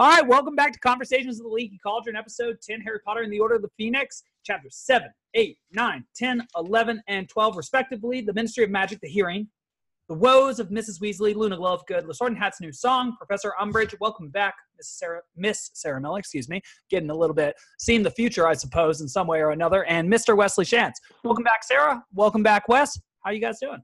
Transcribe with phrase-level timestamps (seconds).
[0.00, 3.30] All right, welcome back to Conversations of the Leaky Cauldron, episode 10, Harry Potter and
[3.30, 8.22] the Order of the Phoenix, chapters 7, 8, 9, 10, 11, and 12, respectively.
[8.22, 9.46] The Ministry of Magic, The Hearing,
[10.08, 11.02] The Woes of Mrs.
[11.02, 13.94] Weasley, Luna Lovegood, The Sorting Hat's New Song, Professor Umbridge.
[14.00, 16.62] Welcome back, Miss Sarah, Miss Sarah Miller, excuse me.
[16.88, 20.10] Getting a little bit, seeing the future, I suppose, in some way or another, and
[20.10, 20.34] Mr.
[20.34, 20.94] Wesley Shantz.
[21.24, 22.02] Welcome back, Sarah.
[22.14, 22.98] Welcome back, Wes.
[23.22, 23.82] How you guys doing?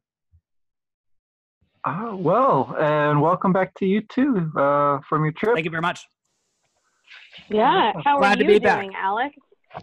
[1.87, 5.55] Uh, well, and welcome back to you too uh, from your trip.
[5.55, 6.05] Thank you very much.
[7.49, 9.01] Yeah, how Glad are to you be doing, back.
[9.01, 9.37] Alex?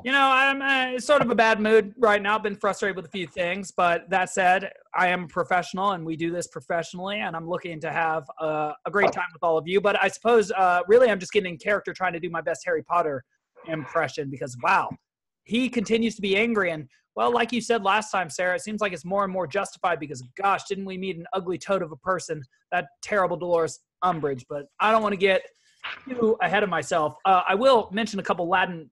[0.03, 2.35] You know, I'm uh, sort of a bad mood right now.
[2.35, 6.05] I've Been frustrated with a few things, but that said, I am a professional, and
[6.05, 7.21] we do this professionally.
[7.21, 9.80] And I'm looking to have uh, a great time with all of you.
[9.80, 12.63] But I suppose, uh, really, I'm just getting in character, trying to do my best
[12.66, 13.23] Harry Potter
[13.67, 14.89] impression because wow,
[15.45, 16.72] he continues to be angry.
[16.72, 19.48] And well, like you said last time, Sarah, it seems like it's more and more
[19.48, 22.44] justified because gosh, didn't we meet an ugly toad of a person?
[22.72, 24.45] That terrible Dolores Umbridge.
[24.49, 25.44] But I don't want to get
[26.08, 27.16] too ahead of myself.
[27.26, 28.89] Uh, I will mention a couple Latin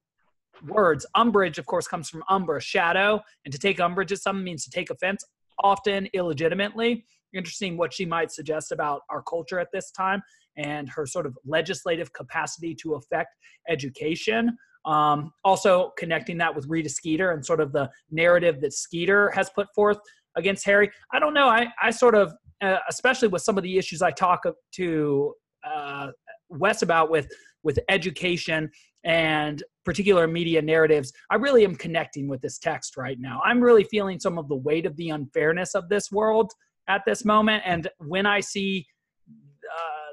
[0.66, 1.06] words.
[1.14, 4.70] Umbrage, of course, comes from umbra, shadow, and to take umbrage at something means to
[4.70, 5.24] take offense,
[5.62, 7.04] often illegitimately.
[7.34, 10.22] Interesting what she might suggest about our culture at this time
[10.56, 13.34] and her sort of legislative capacity to affect
[13.68, 14.56] education.
[14.84, 19.50] Um, also, connecting that with Rita Skeeter and sort of the narrative that Skeeter has
[19.50, 19.98] put forth
[20.36, 20.90] against Harry.
[21.12, 21.46] I don't know.
[21.46, 24.42] I, I sort of, uh, especially with some of the issues I talk
[24.74, 26.08] to uh,
[26.48, 27.28] Wes about with
[27.64, 28.70] with education
[29.04, 33.40] and particular media narratives, I really am connecting with this text right now.
[33.44, 36.50] I'm really feeling some of the weight of the unfairness of this world
[36.88, 37.62] at this moment.
[37.66, 38.86] And when I see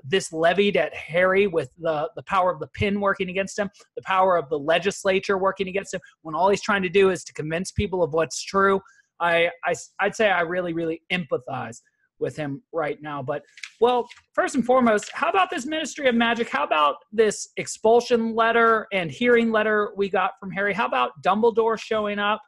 [0.03, 4.02] this levied at Harry with the, the power of the pin working against him, the
[4.03, 7.33] power of the legislature working against him, when all he's trying to do is to
[7.33, 8.81] convince people of what's true,
[9.20, 11.81] I, I, I'd say I really, really empathize
[12.20, 13.23] with him right now.
[13.23, 13.44] But
[13.80, 16.50] well, first and foremost, how about this Ministry of Magic?
[16.50, 20.73] How about this expulsion letter and hearing letter we got from Harry?
[20.73, 22.42] How about Dumbledore showing up?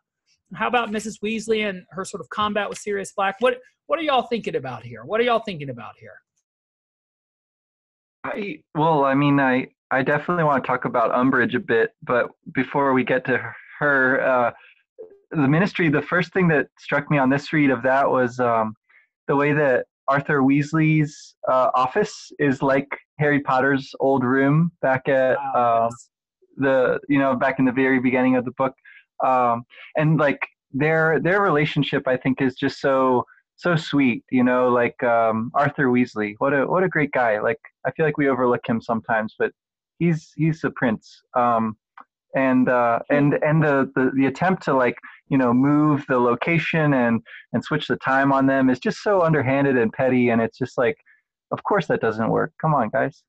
[0.53, 1.15] How about Mrs.
[1.23, 3.37] Weasley and her sort of combat with Sirius Black?
[3.39, 5.03] What what are y'all thinking about here?
[5.05, 6.15] What are y'all thinking about here?
[8.23, 12.29] I, well, I mean, I, I definitely want to talk about Umbridge a bit, but
[12.53, 14.51] before we get to her, uh,
[15.31, 18.75] the ministry, the first thing that struck me on this read of that was um,
[19.27, 22.87] the way that Arthur Weasley's uh, office is like
[23.19, 25.95] Harry Potter's old room back at Wow, um,
[26.57, 28.73] the you know back in the very beginning of the book,
[29.23, 29.63] um,
[29.95, 30.39] and like
[30.73, 33.25] their their relationship I think is just so
[33.61, 34.23] so sweet.
[34.31, 37.39] You know, like um, Arthur Weasley, what a what a great guy.
[37.39, 39.51] Like I feel like we overlook him sometimes, but
[39.99, 41.21] he's he's the prince.
[41.35, 41.77] Um,
[42.35, 44.97] and uh, and and the, the the attempt to like
[45.29, 47.21] you know move the location and
[47.53, 50.77] and switch the time on them is just so underhanded and petty and it's just
[50.77, 50.97] like
[51.51, 53.23] of course that doesn't work come on guys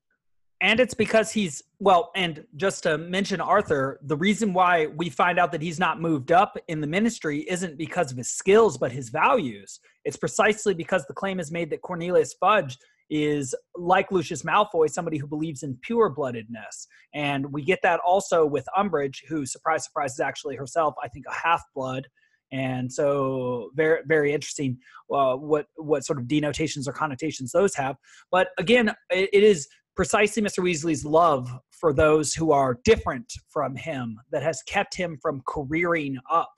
[0.63, 5.37] And it's because he's well, and just to mention Arthur, the reason why we find
[5.37, 8.89] out that he's not moved up in the ministry isn't because of his skills, but
[8.89, 9.81] his values.
[10.05, 12.77] It's precisely because the claim is made that Cornelius Fudge
[13.09, 16.87] is like Lucius Malfoy, somebody who believes in pure bloodedness.
[17.13, 21.25] And we get that also with Umbridge, who, surprise, surprise, is actually herself, I think,
[21.29, 22.07] a half blood.
[22.53, 24.77] And so, very, very interesting
[25.11, 27.97] uh, what what sort of denotations or connotations those have.
[28.31, 30.63] But again, it, it is precisely Mr.
[30.63, 36.15] Weasley's love for those who are different from him that has kept him from careering
[36.31, 36.51] up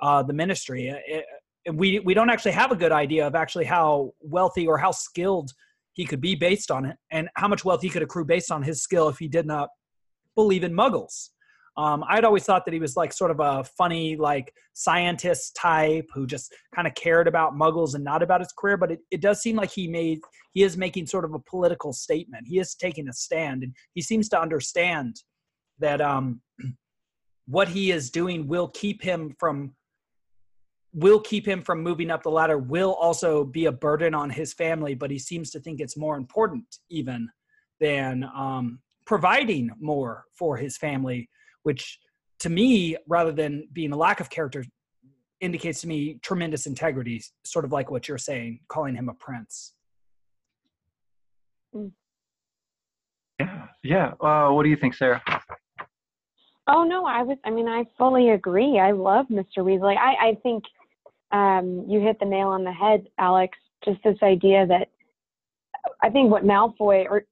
[0.00, 0.90] uh, the ministry.
[0.90, 1.24] Uh, it-
[1.72, 5.50] we we don't actually have a good idea of actually how wealthy or how skilled
[5.94, 8.62] he could be based on it, and how much wealth he could accrue based on
[8.62, 9.70] his skill if he did not
[10.34, 11.30] believe in Muggles.
[11.76, 16.08] Um, I'd always thought that he was like sort of a funny, like scientist type
[16.14, 18.76] who just kind of cared about Muggles and not about his career.
[18.76, 20.20] But it, it does seem like he made
[20.52, 22.46] he is making sort of a political statement.
[22.46, 25.16] He is taking a stand, and he seems to understand
[25.80, 26.40] that um,
[27.46, 29.74] what he is doing will keep him from
[30.92, 32.56] will keep him from moving up the ladder.
[32.56, 36.16] Will also be a burden on his family, but he seems to think it's more
[36.16, 37.28] important even
[37.80, 41.28] than um, providing more for his family,
[41.64, 41.98] which
[42.40, 44.64] to me, rather than being a lack of character,
[45.40, 49.74] indicates to me tremendous integrity, sort of like what you're saying, calling him a prince.
[53.40, 55.20] yeah yeah uh, what do you think sarah
[56.66, 57.36] Oh no, I was.
[57.44, 58.78] I mean, I fully agree.
[58.78, 59.58] I love Mr.
[59.58, 59.96] Weasley.
[59.98, 60.64] I I think
[61.30, 63.58] um, you hit the nail on the head, Alex.
[63.84, 64.88] Just this idea that
[66.02, 67.24] I think what Malfoy or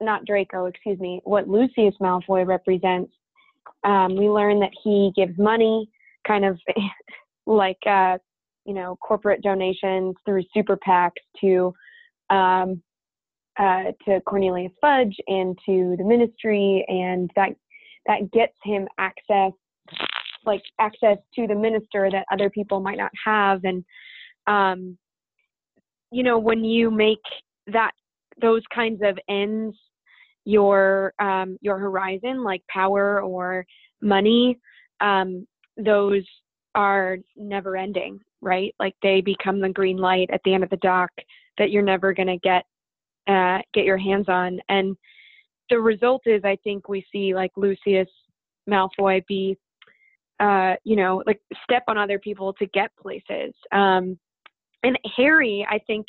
[0.00, 3.12] not Draco, excuse me, what Lucius Malfoy represents.
[3.84, 5.88] Um, we learn that he gives money,
[6.26, 6.58] kind of
[7.46, 8.18] like uh,
[8.64, 11.74] you know corporate donations through super PACs to
[12.30, 12.82] um,
[13.58, 17.50] uh, to Cornelius Fudge and to the ministry, and that
[18.06, 19.52] that gets him access,
[20.44, 23.84] like access to the minister that other people might not have, and
[24.46, 24.96] um,
[26.10, 27.18] you know when you make
[27.66, 27.92] that
[28.40, 29.76] those kinds of ends
[30.50, 33.64] your um, your horizon, like power or
[34.00, 34.58] money,
[35.00, 36.24] um, those
[36.74, 38.74] are never ending, right?
[38.78, 41.10] Like they become the green light at the end of the dock
[41.58, 42.64] that you're never going to get
[43.28, 44.60] uh, get your hands on.
[44.68, 44.96] And
[45.68, 48.08] the result is, I think we see like Lucius
[48.68, 49.56] Malfoy be,
[50.40, 53.54] uh, you know, like step on other people to get places.
[53.70, 54.18] Um,
[54.82, 56.06] and Harry, I think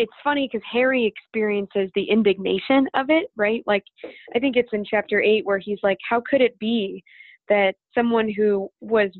[0.00, 3.62] it's funny because Harry experiences the indignation of it, right?
[3.66, 3.84] Like,
[4.34, 7.04] I think it's in chapter eight where he's like, how could it be
[7.50, 9.10] that someone who was,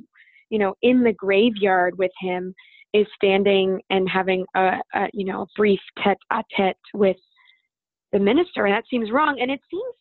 [0.49, 2.55] you know, in the graveyard with him
[2.95, 7.19] is standing and having a, a you know, a brief tete-a-tete with
[8.13, 9.39] the minister, and that seems wrong.
[9.39, 9.95] And it seems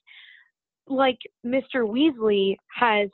[0.87, 1.85] like Mr.
[1.85, 3.09] Weasley has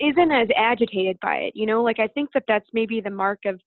[0.00, 1.52] isn't as agitated by it.
[1.56, 3.60] You know, like I think that that's maybe the mark of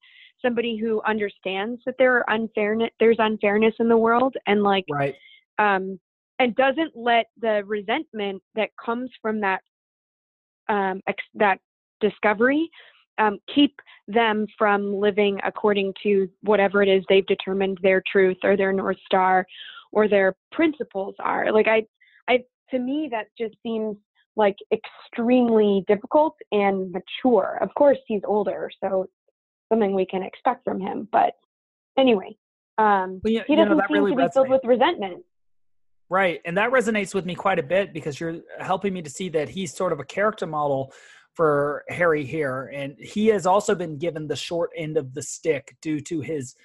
[0.45, 5.15] somebody who understands that there are unfairness there's unfairness in the world and like right.
[5.57, 5.99] um
[6.39, 9.61] and doesn't let the resentment that comes from that
[10.69, 11.59] um ex- that
[11.99, 12.69] discovery
[13.17, 13.73] um, keep
[14.07, 18.97] them from living according to whatever it is they've determined their truth or their north
[19.05, 19.45] star
[19.91, 21.51] or their principles are.
[21.51, 21.83] Like i
[22.27, 22.39] i
[22.71, 23.95] to me that just seems
[24.35, 27.57] like extremely difficult and mature.
[27.61, 29.07] Of course he's older so
[29.71, 31.07] something we can expect from him.
[31.11, 31.33] But
[31.97, 32.37] anyway,
[32.77, 34.33] um, well, yeah, he doesn't know, seem really to be resonates.
[34.33, 35.23] filled with resentment.
[36.09, 36.39] Right.
[36.45, 39.49] And that resonates with me quite a bit because you're helping me to see that
[39.49, 40.93] he's sort of a character model
[41.33, 42.71] for Harry here.
[42.73, 46.55] And he has also been given the short end of the stick due to his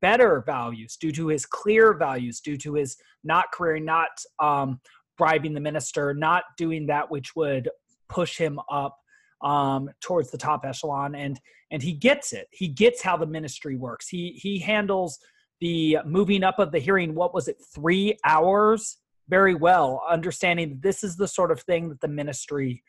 [0.00, 4.80] better values, due to his clear values, due to his not career, not um,
[5.18, 7.68] bribing the minister, not doing that which would
[8.08, 8.96] push him up
[9.42, 11.40] um, towards the top echelon, and
[11.70, 12.48] and he gets it.
[12.50, 14.08] He gets how the ministry works.
[14.08, 15.18] He he handles
[15.60, 17.14] the moving up of the hearing.
[17.14, 17.56] What was it?
[17.74, 18.98] Three hours.
[19.28, 22.82] Very well, understanding that this is the sort of thing that the ministry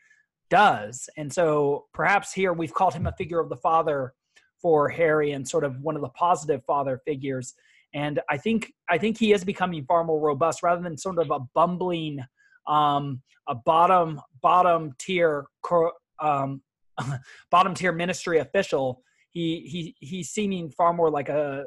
[0.50, 4.12] does, and so perhaps here we've called him a figure of the father
[4.62, 7.54] for Harry and sort of one of the positive father figures.
[7.94, 11.30] And I think I think he is becoming far more robust rather than sort of
[11.30, 12.20] a bumbling,
[12.66, 15.46] um, a bottom bottom tier
[16.20, 16.62] um,
[17.50, 19.60] bottom tier ministry official, he
[20.00, 21.66] he he's seeming far more like a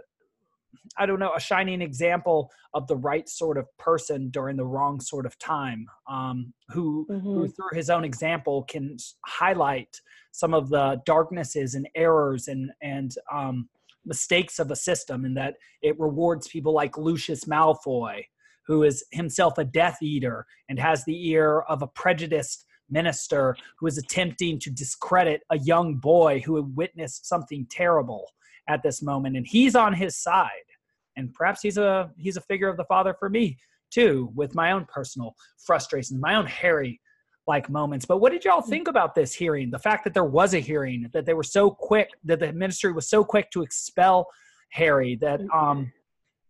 [0.97, 4.99] I don't know, a shining example of the right sort of person during the wrong
[4.99, 7.25] sort of time, um, who, mm-hmm.
[7.25, 9.99] who through his own example can highlight
[10.31, 13.69] some of the darknesses and errors and and um,
[14.05, 18.21] mistakes of a system, and that it rewards people like Lucius Malfoy,
[18.67, 23.87] who is himself a Death Eater and has the ear of a prejudiced minister who
[23.87, 28.29] is attempting to discredit a young boy who had witnessed something terrible
[28.67, 29.37] at this moment.
[29.37, 30.49] And he's on his side.
[31.17, 33.57] And perhaps he's a he's a figure of the father for me
[33.91, 35.35] too with my own personal
[35.65, 36.99] frustrations my own harry
[37.47, 38.05] like moments.
[38.05, 39.69] But what did y'all think about this hearing?
[39.69, 42.91] The fact that there was a hearing that they were so quick that the ministry
[42.91, 44.27] was so quick to expel
[44.71, 45.91] harry that um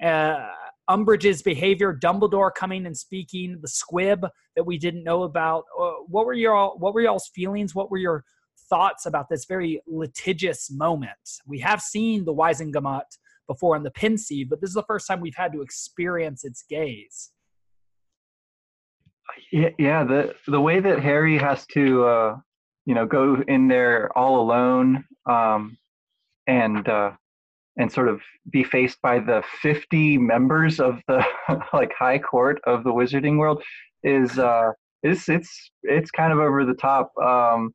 [0.04, 0.48] uh,
[0.90, 4.26] Umbridge's behavior, Dumbledore coming and speaking, the squib
[4.56, 5.64] that we didn't know about.
[5.80, 7.74] Uh, what were your what were y'all's feelings?
[7.74, 8.24] What were your
[8.70, 11.12] thoughts about this very litigious moment?
[11.48, 13.04] We have seen the Wizengamot
[13.48, 16.64] before in the Pensieve, but this is the first time we've had to experience its
[16.70, 17.32] gaze.
[19.52, 20.04] Yeah, yeah.
[20.04, 22.36] The the way that Harry has to, uh,
[22.86, 25.78] you know, go in there all alone, um,
[26.48, 27.12] and uh,
[27.78, 31.24] and sort of be faced by the 50 members of the
[31.74, 33.64] like high court of the wizarding world
[34.04, 34.72] is uh
[35.04, 37.72] it's it's it's kind of over the top um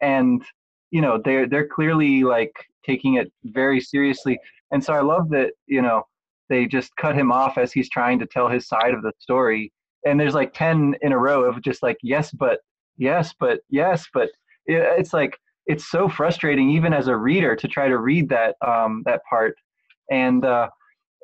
[0.00, 0.42] and
[0.90, 2.52] you know they're they're clearly like
[2.84, 4.38] taking it very seriously.
[4.72, 6.04] And so i love that you know
[6.48, 9.72] they just cut him off as he's trying to tell his side of the story.
[10.04, 12.60] And there's like 10 in a row of just like yes but
[12.96, 14.30] yes but yes but
[14.66, 19.02] it's like it's so frustrating even as a reader to try to read that um,
[19.06, 19.54] that part.
[20.10, 20.68] And uh,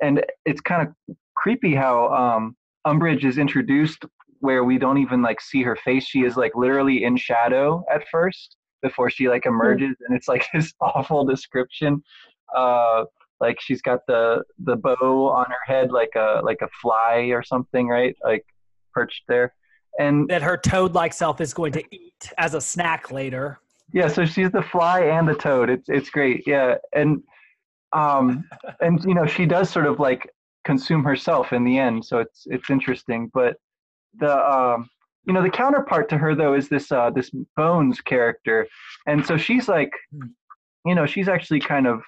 [0.02, 4.04] and it's kind of creepy how um, Umbridge is introduced
[4.40, 6.06] where we don't even like see her face.
[6.06, 10.06] She is like literally in shadow at first before she like emerges mm.
[10.06, 12.00] and it's like this awful description
[12.54, 13.04] uh
[13.40, 17.42] like she's got the the bow on her head like a like a fly or
[17.42, 18.44] something right like
[18.96, 19.54] perched there.
[19.98, 23.60] And that her toad like self is going to eat as a snack later
[23.96, 27.20] yeah so she's the fly and the toad it's it's great yeah and
[27.92, 28.44] um
[28.80, 30.30] and you know she does sort of like
[30.66, 32.04] consume herself in the end.
[32.04, 33.30] So it's it's interesting.
[33.32, 33.56] But
[34.18, 34.90] the um,
[35.24, 38.66] you know the counterpart to her though is this uh, this Bones character,
[39.06, 40.26] and so she's like, Hmm.
[40.84, 42.02] you know, she's actually kind of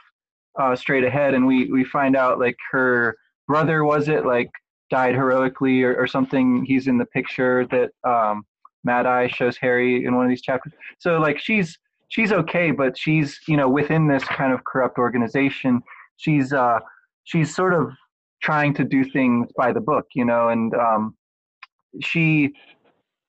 [0.60, 3.16] uh, straight ahead, and we we find out like her
[3.46, 4.50] brother was it like
[4.90, 6.64] died heroically or, or something.
[6.64, 8.44] He's in the picture that um,
[8.84, 10.72] Mad Eye shows Harry in one of these chapters.
[10.98, 15.82] So like she's she's okay, but she's you know within this kind of corrupt organization,
[16.16, 16.78] she's uh,
[17.24, 17.90] she's sort of
[18.42, 21.16] trying to do things by the book, you know, and um,
[22.00, 22.52] she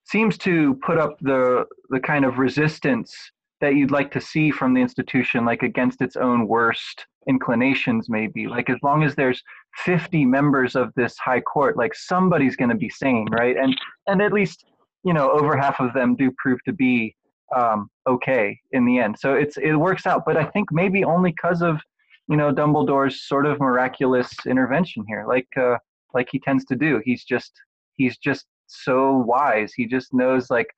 [0.04, 3.14] seems to put up the the kind of resistance
[3.60, 8.46] that you'd like to see from the institution, like against its own worst inclinations, maybe.
[8.46, 9.42] Like as long as there's
[9.84, 13.56] 50 members of this high court, like somebody's going to be sane, right?
[13.56, 14.64] And and at least
[15.04, 17.14] you know over half of them do prove to be
[17.56, 19.16] um, okay in the end.
[19.18, 21.80] So it's it works out, but I think maybe only because of
[22.28, 25.76] you know Dumbledore's sort of miraculous intervention here, like uh,
[26.14, 27.00] like he tends to do.
[27.04, 27.52] He's just
[27.96, 29.72] he's just so wise.
[29.74, 30.68] He just knows like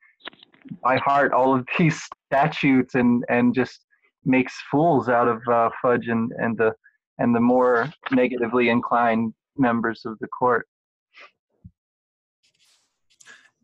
[0.83, 3.81] by heart all of these statutes and and just
[4.25, 6.73] makes fools out of uh, Fudge and and the
[7.19, 10.67] and the more negatively inclined members of the court.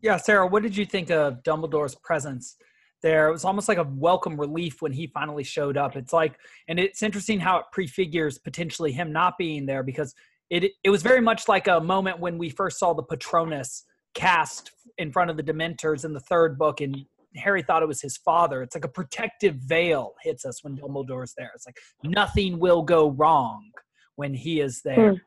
[0.01, 2.55] Yeah, Sarah, what did you think of Dumbledore's presence
[3.01, 3.27] there?
[3.27, 5.95] It was almost like a welcome relief when he finally showed up.
[5.95, 6.37] It's like,
[6.67, 10.15] and it's interesting how it prefigures potentially him not being there because
[10.49, 14.71] it it was very much like a moment when we first saw the Patronus cast
[14.97, 18.17] in front of the Dementors in the third book, and Harry thought it was his
[18.17, 18.63] father.
[18.63, 21.51] It's like a protective veil hits us when Dumbledore's there.
[21.55, 23.69] It's like nothing will go wrong
[24.15, 25.11] when he is there.
[25.11, 25.17] Hmm.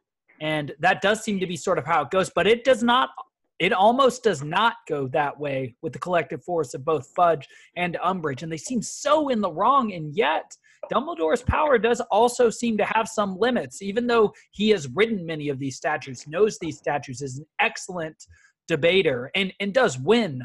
[0.41, 3.11] And that does seem to be sort of how it goes, but it does not
[3.59, 7.97] it almost does not go that way with the collective force of both Fudge and
[8.05, 8.43] Umbridge.
[8.43, 9.93] And they seem so in the wrong.
[9.93, 10.57] And yet,
[10.91, 15.49] Dumbledore's power does also seem to have some limits, even though he has written many
[15.49, 18.27] of these statues, knows these statues, is an excellent
[18.67, 20.43] debater, and, and does win.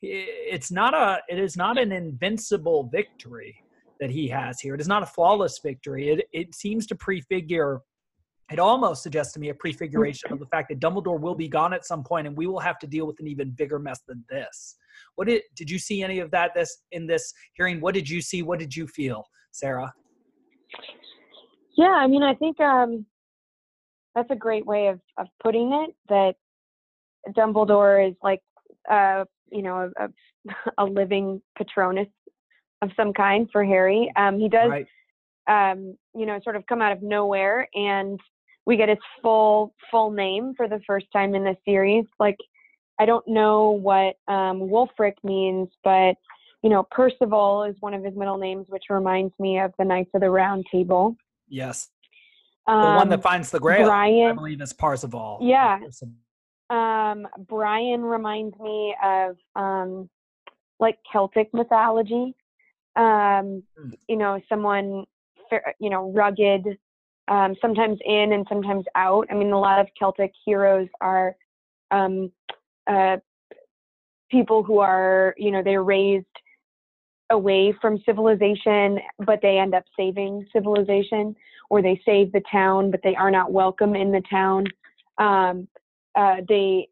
[0.00, 3.62] It's not a it is not an invincible victory
[3.98, 4.74] that he has here.
[4.74, 6.10] It is not a flawless victory.
[6.10, 7.80] It it seems to prefigure
[8.50, 11.72] it almost suggests to me a prefiguration of the fact that Dumbledore will be gone
[11.72, 14.24] at some point, and we will have to deal with an even bigger mess than
[14.28, 14.76] this.
[15.16, 17.80] What did did you see any of that this in this hearing?
[17.80, 18.42] What did you see?
[18.42, 19.92] What did you feel, Sarah?
[21.76, 23.04] Yeah, I mean, I think um,
[24.14, 25.94] that's a great way of, of putting it.
[26.08, 26.34] That
[27.36, 28.40] Dumbledore is like,
[28.90, 30.08] uh, you know, a,
[30.78, 32.08] a, living Patronus
[32.82, 34.10] of some kind for Harry.
[34.16, 34.86] Um, he does, Right.
[35.48, 38.18] um, you know, sort of come out of nowhere, and
[38.66, 42.04] we get his full full name for the first time in the series.
[42.18, 42.36] Like,
[42.98, 46.16] I don't know what um, Wulfric means, but
[46.62, 50.10] you know, Percival is one of his middle names, which reminds me of the Knights
[50.14, 51.16] of the Round Table.
[51.48, 51.90] Yes.
[52.66, 55.38] The Um, one that finds the Grail, Brian, I believe, is Parzival.
[55.40, 55.78] Yeah.
[56.70, 60.10] um, Brian reminds me of um,
[60.80, 62.34] like Celtic mythology.
[62.96, 63.90] Um, Hmm.
[64.08, 65.04] you know, someone
[65.78, 66.76] you know rugged,
[67.28, 69.26] um, sometimes in and sometimes out.
[69.30, 71.34] I mean, a lot of Celtic heroes are
[71.90, 72.30] um,
[72.86, 73.16] uh,
[74.30, 76.26] people who are you know they're raised
[77.30, 81.34] away from civilization, but they end up saving civilization,
[81.70, 84.64] or they save the town, but they are not welcome in the town.
[85.18, 85.66] Um,
[86.14, 86.88] uh, they,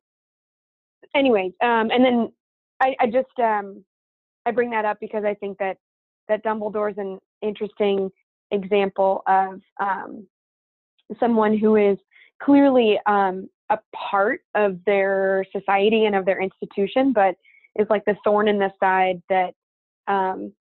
[1.15, 2.33] anyways, um, and then
[2.81, 3.85] I, I just um,
[4.47, 5.79] I bring that up because I think that
[6.29, 8.11] that Dumbledore's an interesting
[8.55, 10.27] example of um,
[11.21, 11.99] someone who is
[12.43, 17.35] clearly um, a part of their society and of their institution, but
[17.77, 19.55] is like the thorn in the side that
[20.07, 20.53] um,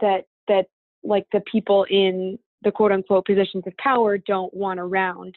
[0.00, 0.66] that that
[1.02, 5.36] like the people in the quote unquote positions of power don't want around.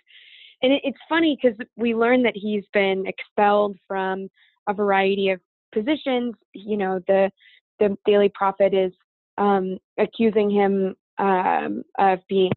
[0.63, 4.29] And it, it's funny because we learn that he's been expelled from
[4.67, 5.39] a variety of
[5.73, 6.35] positions.
[6.53, 7.31] You know, the
[7.79, 8.93] the Daily Prophet is
[9.37, 12.51] um, accusing him um, of being,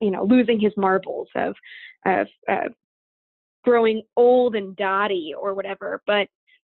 [0.00, 1.54] you know, losing his marbles, of
[2.04, 2.68] of uh,
[3.64, 6.02] growing old and dotty or whatever.
[6.06, 6.28] But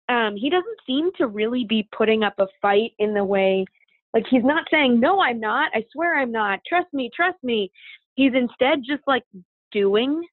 [0.10, 3.66] um, he doesn't seem to really be putting up a fight in the way,
[4.14, 5.72] like he's not saying, "No, I'm not.
[5.74, 6.60] I swear I'm not.
[6.68, 7.72] Trust me, trust me."
[8.16, 9.24] He's instead just like
[9.72, 10.24] doing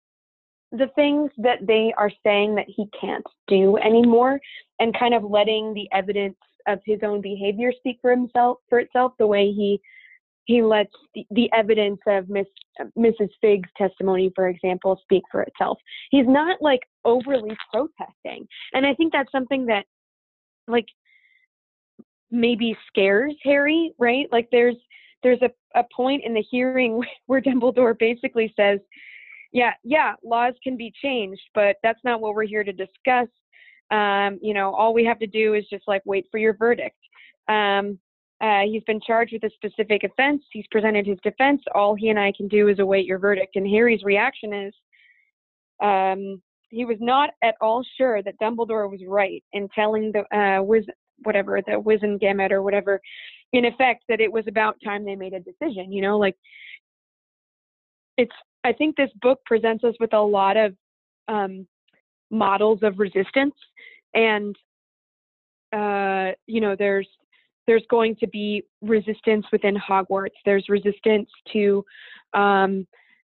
[0.72, 4.40] the things that they are saying that he can't do anymore
[4.80, 9.12] and kind of letting the evidence of his own behavior speak for himself for itself
[9.18, 9.80] the way he
[10.44, 12.46] he lets the, the evidence of Miss
[12.98, 13.30] Mrs.
[13.40, 15.78] Figg's testimony, for example, speak for itself.
[16.10, 19.84] He's not like overly protesting, and I think that's something that
[20.68, 20.86] like
[22.30, 24.26] maybe scares Harry, right?
[24.32, 24.76] Like there's
[25.22, 28.78] there's a, a point in the hearing where Dumbledore basically says,
[29.52, 33.28] yeah, yeah, laws can be changed, but that's not what we're here to discuss.
[33.90, 36.96] Um, you know, all we have to do is just like wait for your verdict.
[37.48, 37.98] Um,
[38.44, 40.42] uh, he's been charged with a specific offense.
[40.52, 41.62] He's presented his defense.
[41.74, 43.56] All he and I can do is await your verdict.
[43.56, 44.74] And Harry's reaction is,
[45.82, 50.62] um, he was not at all sure that Dumbledore was right in telling the uh,
[50.62, 50.84] Wiz,
[51.22, 53.00] whatever the Wizengamot or whatever,
[53.54, 55.90] in effect, that it was about time they made a decision.
[55.90, 56.36] You know, like
[58.18, 58.34] it's.
[58.66, 60.74] I think this book presents us with a lot of
[61.28, 61.66] um,
[62.30, 63.54] models of resistance,
[64.14, 64.56] and
[65.72, 67.08] uh, you know, there's
[67.66, 70.36] there's going to be resistance within Hogwarts.
[70.44, 71.84] There's resistance to
[72.34, 72.86] um,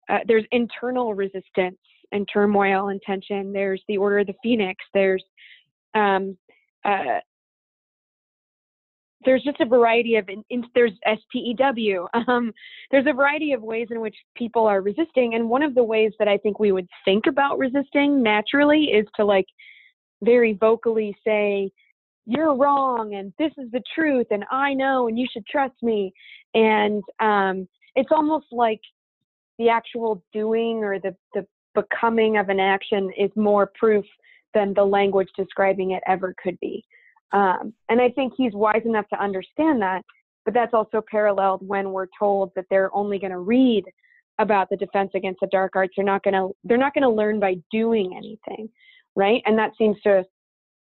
[0.10, 1.78] uh, there's internal resistance
[2.12, 3.52] and turmoil and tension.
[3.52, 4.84] There's the Order of the Phoenix.
[4.94, 5.24] There's
[5.94, 6.38] um,
[6.86, 7.20] uh,
[9.26, 10.30] there's just a variety of
[10.74, 12.08] there's SPEW.
[12.28, 12.54] Um,
[12.92, 16.12] there's a variety of ways in which people are resisting, and one of the ways
[16.20, 19.46] that I think we would think about resisting naturally is to like
[20.24, 21.72] very vocally say,
[22.28, 26.14] "You're wrong," and "This is the truth," and "I know," and "You should trust me,"
[26.54, 28.82] and um, it's almost like
[29.58, 34.06] the actual doing or the the becoming of an action is more proof
[34.54, 36.84] than the language describing it ever could be.
[37.32, 40.04] Um, and I think he's wise enough to understand that,
[40.46, 43.84] but that's also paralleled when we're told that they're only going to read
[44.40, 45.94] about the defense against the dark arts.
[45.96, 48.70] They're not going to they're not going to learn by doing anything,
[49.16, 49.42] right?
[49.46, 50.26] And that seems to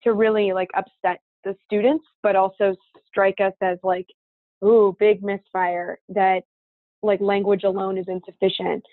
[0.03, 2.75] to really like upset the students, but also
[3.07, 4.07] strike us as like,
[4.63, 6.43] ooh, big misfire that
[7.01, 8.83] like language alone is insufficient.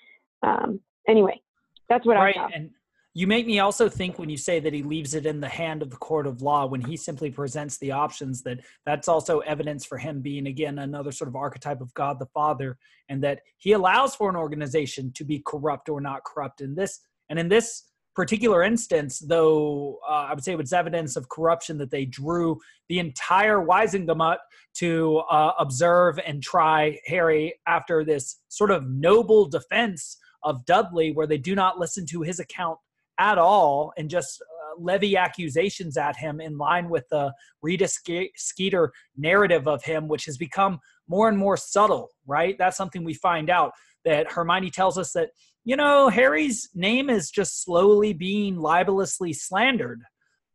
[0.42, 1.40] Um, anyway,
[1.88, 2.36] that's what right.
[2.36, 2.54] I thought.
[2.54, 2.70] And
[3.12, 5.82] you make me also think when you say that he leaves it in the hand
[5.82, 9.84] of the court of law when he simply presents the options that that's also evidence
[9.84, 12.78] for him being again another sort of archetype of God the Father
[13.08, 17.00] and that he allows for an organization to be corrupt or not corrupt in this
[17.28, 21.78] and in this particular instance though uh, I would say it was evidence of corruption
[21.78, 24.38] that they drew the entire Wizengamot
[24.74, 31.26] to uh, observe and try Harry after this sort of noble defense of Dudley, where
[31.26, 32.78] they do not listen to his account
[33.18, 37.88] at all and just uh, levy accusations at him in line with the Rita
[38.36, 42.56] Skeeter narrative of him, which has become more and more subtle, right?
[42.58, 43.72] That's something we find out
[44.04, 45.30] that Hermione tells us that,
[45.64, 50.02] you know, Harry's name is just slowly being libelously slandered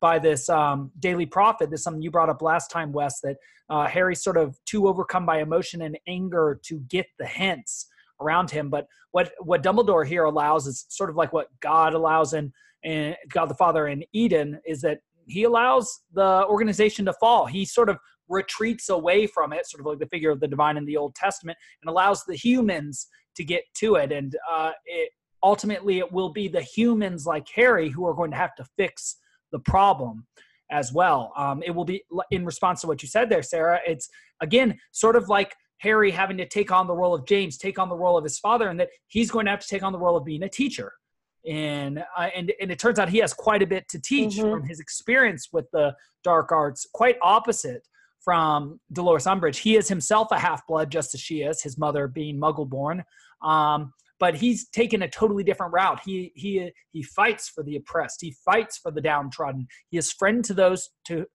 [0.02, 1.70] by this um, Daily Prophet.
[1.70, 3.38] This is something you brought up last time, Wes, that
[3.70, 7.88] uh, Harry's sort of too overcome by emotion and anger to get the hints
[8.22, 8.70] around him.
[8.70, 12.52] But what what Dumbledore here allows is sort of like what God allows in,
[12.84, 17.46] in God the Father in Eden is that he allows the organization to fall.
[17.46, 20.78] He sort of retreats away from it, sort of like the figure of the divine
[20.78, 24.12] in the Old Testament, and allows the humans to get to it.
[24.12, 25.12] And uh, it,
[25.44, 29.18] ultimately, it will be the humans like Harry who are going to have to fix
[29.52, 30.26] the problem
[30.72, 31.32] as well.
[31.38, 33.80] Um, it will be in response to what you said there, Sarah.
[33.86, 34.10] It's
[34.42, 37.90] again sort of like Harry having to take on the role of James, take on
[37.90, 40.00] the role of his father, and that he's going to have to take on the
[40.00, 40.92] role of being a teacher.
[41.48, 44.50] And uh, and and it turns out he has quite a bit to teach mm-hmm.
[44.50, 46.88] from his experience with the dark arts.
[46.92, 47.84] Quite opposite
[48.20, 49.58] from Dolores Umbridge.
[49.58, 51.62] He is himself a half blood, just as she is.
[51.62, 53.04] His mother being Muggle born.
[53.46, 56.00] Um, but he's taken a totally different route.
[56.04, 58.22] He he he fights for the oppressed.
[58.22, 59.68] He fights for the downtrodden.
[59.90, 61.26] He is friend to those to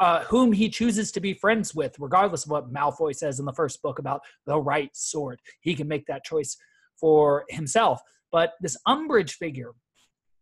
[0.00, 3.52] uh, whom he chooses to be friends with, regardless of what Malfoy says in the
[3.52, 5.40] first book about the right sword.
[5.60, 6.56] He can make that choice
[6.98, 8.00] for himself.
[8.32, 9.72] But this Umbridge figure,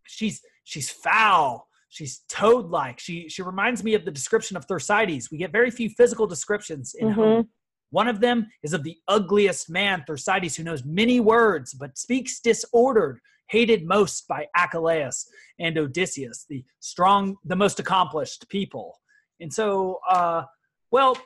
[0.07, 1.67] she's she's foul.
[1.89, 2.99] She's toad-like.
[2.99, 5.31] She she reminds me of the description of Thersites.
[5.31, 7.43] We get very few physical descriptions in mm-hmm.
[7.90, 12.40] One of them is of the ugliest man, Thersites, who knows many words but speaks
[12.40, 15.27] disordered, hated most by Achilles
[15.59, 19.01] and Odysseus, the strong, the most accomplished people.
[19.40, 20.42] And so, uh,
[20.90, 21.16] well,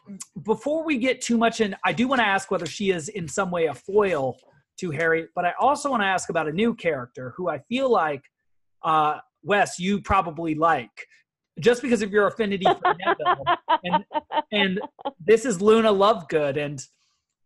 [0.44, 3.28] before we get too much in, I do want to ask whether she is in
[3.28, 4.36] some way a foil
[4.80, 7.90] to Harry, but I also want to ask about a new character who I feel
[7.90, 8.22] like,
[8.82, 10.90] uh, Wes, you probably like.
[11.60, 13.44] Just because of your affinity for Neville,
[13.84, 14.04] and
[14.52, 14.80] and
[15.24, 16.84] this is Luna Lovegood, and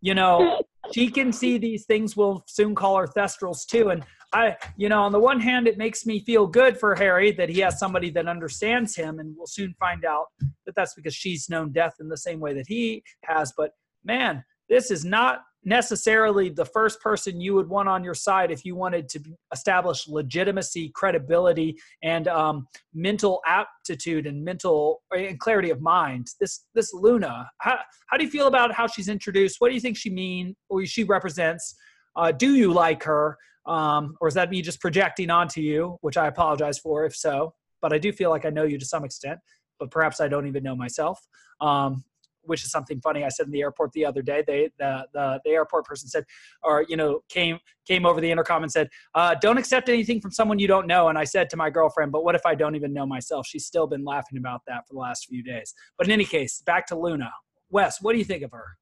[0.00, 2.16] you know she can see these things.
[2.16, 5.79] We'll soon call her Thestrals too, and I, you know, on the one hand, it
[5.79, 9.46] makes me feel good for Harry that he has somebody that understands him, and we'll
[9.46, 10.27] soon find out
[10.66, 13.53] that that's because she's known death in the same way that he has.
[13.57, 13.70] But
[14.05, 18.64] man, this is not necessarily the first person you would want on your side if
[18.64, 19.20] you wanted to
[19.53, 26.29] establish legitimacy, credibility, and um, mental aptitude and mental and clarity of mind.
[26.40, 29.57] This this Luna, how, how do you feel about how she's introduced?
[29.59, 31.74] What do you think she mean or she represents?
[32.16, 33.38] Uh, do you like her?
[33.66, 37.55] Um, or is that me just projecting onto you, which I apologize for if so,
[37.81, 39.40] but I do feel like I know you to some extent,
[39.81, 41.18] but perhaps I don't even know myself.
[41.62, 42.05] Um,
[42.47, 44.43] which is something funny I said in the airport the other day.
[44.47, 46.25] They the the, the airport person said,
[46.63, 50.31] or you know, came came over the intercom and said, uh, "Don't accept anything from
[50.31, 52.77] someone you don't know." And I said to my girlfriend, "But what if I don't
[52.77, 55.75] even know myself?" She's still been laughing about that for the last few days.
[55.99, 57.31] But in any case, back to Luna.
[57.71, 58.77] Wes, what do you think of her?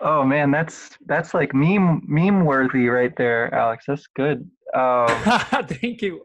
[0.00, 3.84] Oh man, that's that's like meme meme worthy right there, Alex.
[3.88, 4.48] That's good.
[4.74, 5.08] Um,
[5.66, 6.22] Thank you.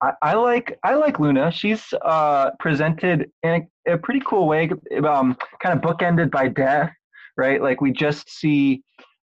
[0.00, 1.50] I, I, like I like Luna.
[1.50, 4.70] She's uh, presented in a, a, pretty cool way,
[5.04, 6.92] um, kind of bookended by death,
[7.36, 7.60] right?
[7.60, 8.82] Like we just see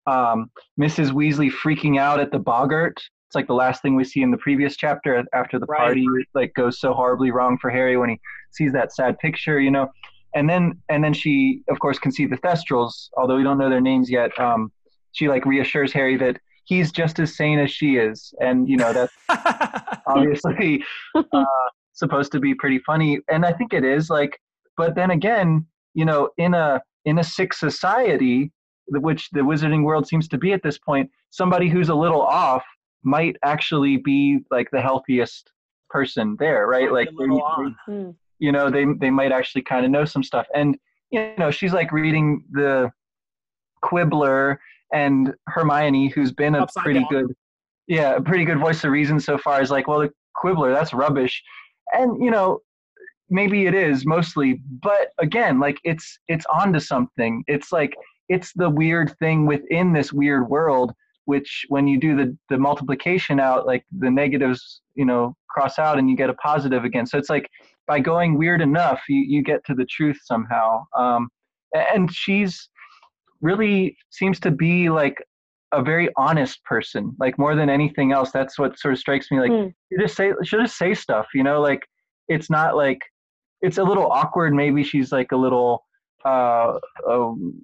[0.07, 1.11] um, Mrs.
[1.11, 2.97] Weasley freaking out at the boggart.
[3.27, 5.79] It's like the last thing we see in the previous chapter after the right.
[5.79, 8.19] party like goes so horribly wrong for Harry when he
[8.51, 9.89] sees that sad picture, you know
[10.33, 13.69] and then and then she of course can see the thestrals although we don't know
[13.69, 14.71] their names yet um,
[15.11, 18.33] she like reassures harry that he's just as sane as she is.
[18.39, 19.13] And you know that's
[20.07, 20.83] obviously
[21.15, 21.45] uh,
[21.93, 23.19] supposed to be pretty funny.
[23.29, 24.39] And i think it is like
[24.77, 28.51] but then again you know in a in a sick society
[28.87, 32.63] which the wizarding world seems to be at this point somebody who's a little off
[33.03, 35.51] might actually be like the healthiest
[35.89, 36.91] person there right?
[36.91, 37.25] Like they,
[38.39, 40.47] you know they they might actually kind of know some stuff.
[40.55, 40.77] And
[41.11, 42.91] you know she's like reading the
[43.81, 44.59] quibbler
[44.93, 47.09] and hermione who's been a Upside pretty down.
[47.09, 47.35] good
[47.87, 50.93] yeah a pretty good voice of reason so far is like well the quibbler that's
[50.93, 51.41] rubbish
[51.93, 52.59] and you know
[53.29, 57.95] maybe it is mostly but again like it's it's onto something it's like
[58.29, 60.91] it's the weird thing within this weird world
[61.25, 65.99] which when you do the the multiplication out like the negatives you know cross out
[65.99, 67.47] and you get a positive again so it's like
[67.91, 70.85] by going weird enough, you, you get to the truth somehow.
[70.97, 71.29] Um,
[71.73, 72.69] and she's
[73.41, 75.15] really seems to be like
[75.71, 78.31] a very honest person, like more than anything else.
[78.31, 79.39] That's what sort of strikes me.
[79.39, 79.73] Like mm.
[79.89, 81.85] you just say, she just say stuff, you know, like
[82.27, 82.99] it's not like
[83.61, 84.53] it's a little awkward.
[84.53, 85.85] Maybe she's like a little
[86.25, 86.77] uh,
[87.09, 87.63] um,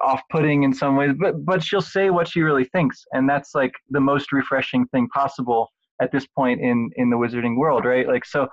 [0.00, 3.72] off-putting in some ways, but but she'll say what she really thinks, and that's like
[3.90, 8.06] the most refreshing thing possible at this point in in the wizarding world, right?
[8.06, 8.48] Like so,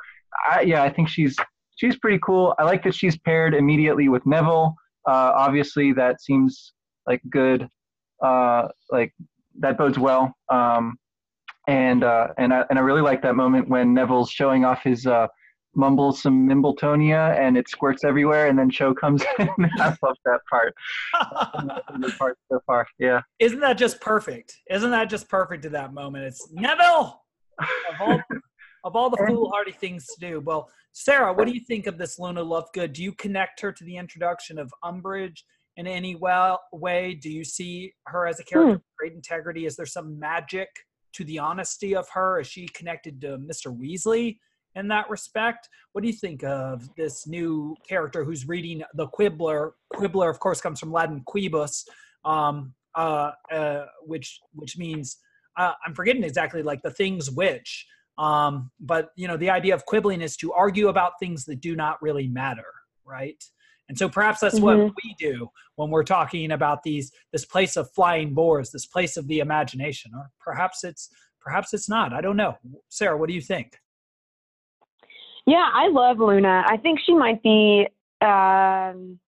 [0.49, 1.36] I, yeah, I think she's
[1.75, 2.56] she's pretty cool.
[2.60, 4.75] I like that she's paired immediately with Neville.
[5.08, 6.74] Uh, obviously, that seems
[7.08, 7.68] like good.
[8.24, 9.14] Uh, like
[9.60, 10.34] that bodes well.
[10.50, 10.98] Um,
[11.68, 15.06] and uh, and I and I really like that moment when Neville's showing off his
[15.06, 15.28] uh,
[15.76, 19.50] Mimbulus Mimbletonia and it squirts everywhere, and then Cho comes in.
[19.80, 20.74] I love that part.
[22.00, 23.22] the part so far, yeah.
[23.40, 24.58] Isn't that just perfect?
[24.70, 26.26] Isn't that just perfect at that moment?
[26.26, 27.22] It's Neville.
[28.84, 30.39] Of all, the foolhardy things to do.
[30.39, 32.94] Well, Sarah, what do you think of this Luna Lovegood?
[32.94, 35.44] Do you connect her to the introduction of Umbridge
[35.78, 37.13] in any well way?
[37.13, 38.76] Do you see her as a character hmm.
[38.76, 39.65] of great integrity?
[39.65, 40.70] Is there some magic
[41.13, 42.39] to the honesty of her?
[42.39, 43.76] Is she connected to Mr.
[43.76, 44.38] Weasley
[44.76, 45.70] in that respect?
[45.94, 49.74] What do you think of this new character who's reading the Quibbler?
[49.94, 51.86] Quibbler, of course, comes from Latin quibus,
[52.26, 55.17] um, uh, uh, which which means
[55.58, 57.86] uh, I'm forgetting exactly like the things which.
[58.17, 61.76] Um, but you know, the idea of quibbling is to argue about things that do
[61.76, 62.65] not really matter,
[63.06, 63.41] right?
[63.89, 64.84] And so perhaps that's mm-hmm.
[64.84, 69.17] what we do when we're talking about these this place of flying boars, this place
[69.17, 71.10] of the imagination, or perhaps it's
[71.41, 72.13] perhaps it's not.
[72.13, 72.58] I don't know.
[72.89, 73.78] Sarah, what do you think?
[75.45, 76.63] Yeah, I love Luna.
[76.67, 77.88] I think she might be
[78.21, 79.19] um,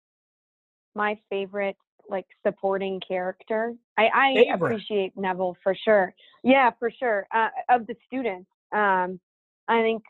[0.95, 1.75] my favorite
[2.09, 3.73] like supporting character.
[3.97, 6.13] I, I appreciate Neville for sure.
[6.43, 7.25] Yeah, for sure.
[7.33, 9.19] Uh, of the students, um,
[9.67, 10.03] I think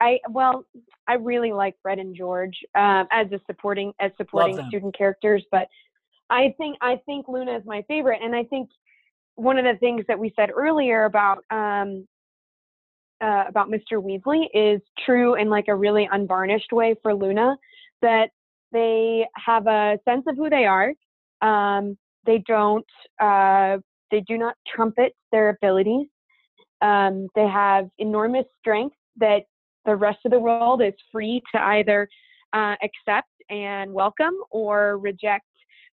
[0.00, 0.64] I well,
[1.06, 5.68] I really like Fred and George um, as a supporting as supporting student characters, but
[6.30, 8.68] I think I think Luna is my favorite, and I think
[9.34, 12.06] one of the things that we said earlier about um,
[13.20, 14.02] uh, about Mr.
[14.02, 17.56] Weasley is true in like a really unvarnished way for Luna,
[18.02, 18.30] that
[18.72, 20.92] they have a sense of who they are.
[21.40, 22.86] Um, they don't
[23.20, 23.78] uh,
[24.10, 26.06] they do not trumpet their abilities.
[26.80, 29.42] Um, they have enormous strength that
[29.84, 32.08] the rest of the world is free to either
[32.52, 35.44] uh, accept and welcome or reject.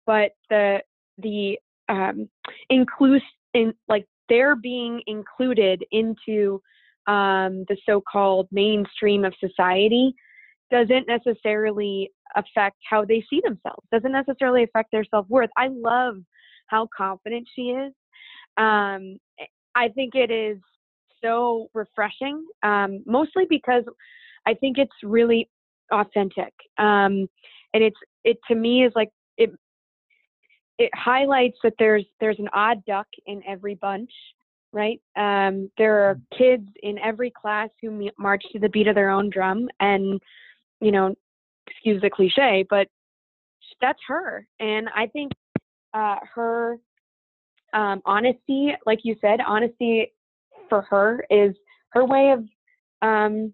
[0.06, 0.80] But the
[1.18, 2.28] the um,
[2.70, 3.22] include
[3.54, 6.60] in like they're being included into
[7.06, 10.14] um, the so-called mainstream of society
[10.70, 13.86] doesn't necessarily affect how they see themselves.
[13.92, 15.50] Doesn't necessarily affect their self-worth.
[15.56, 16.16] I love
[16.68, 17.92] how confident she is.
[18.56, 19.18] Um,
[19.74, 20.58] I think it is
[21.22, 23.84] so refreshing, um, mostly because
[24.46, 25.48] I think it's really
[25.92, 26.52] authentic.
[26.78, 27.28] Um,
[27.74, 29.50] and it's it to me is like it
[30.78, 34.10] it highlights that there's there's an odd duck in every bunch.
[34.72, 35.00] right?
[35.16, 39.30] Um, there are kids in every class who march to the beat of their own
[39.30, 40.20] drum, and
[40.80, 41.14] you know,
[41.66, 42.88] excuse the cliche, but
[43.80, 44.46] that's her.
[44.60, 45.32] And I think
[45.94, 46.78] uh, her
[47.72, 50.12] um, honesty, like you said, honesty
[50.72, 51.54] for her is
[51.90, 52.44] her way of
[53.06, 53.52] um,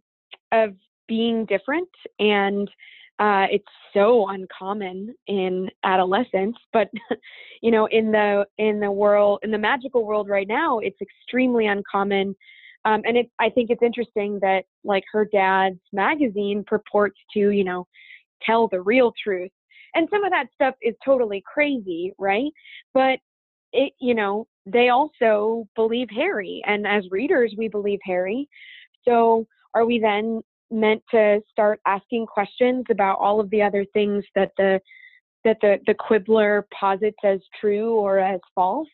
[0.53, 0.75] of
[1.09, 1.89] being different
[2.21, 2.71] and
[3.19, 6.89] uh, it's so uncommon in adolescence but
[7.61, 11.67] you know in the in the world in the magical world right now it's extremely
[11.67, 12.37] uncommon
[12.85, 17.65] um, and it i think it's interesting that like her dad's magazine purports to you
[17.65, 17.85] know
[18.45, 19.51] tell the real truth
[19.97, 22.53] and some of that stuff is totally crazy right?
[22.95, 23.19] But
[23.73, 28.49] it you know they also believe harry and as readers we believe harry.
[29.07, 34.25] So are we then meant to start asking questions about all of the other things
[34.35, 34.81] that the
[35.45, 38.89] that the the quibbler posits as true or as false?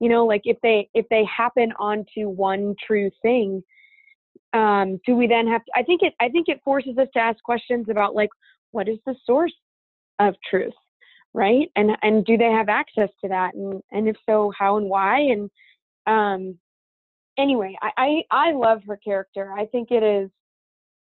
[0.00, 3.62] You know like if they if they happen onto one true thing
[4.52, 7.18] um do we then have to i think it i think it forces us to
[7.18, 8.30] ask questions about like
[8.70, 9.54] what is the source
[10.18, 10.72] of truth
[11.36, 14.88] right and and do they have access to that and and if so how and
[14.88, 15.50] why and
[16.06, 16.58] um
[17.38, 20.30] anyway i i, I love her character i think it is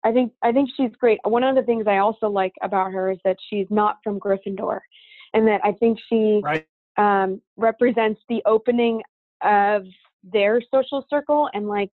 [0.03, 1.19] I think I think she's great.
[1.23, 4.79] One of the things I also like about her is that she's not from Gryffindor,
[5.33, 6.65] and that I think she right.
[6.97, 9.01] um, represents the opening
[9.41, 9.83] of
[10.23, 11.91] their social circle and like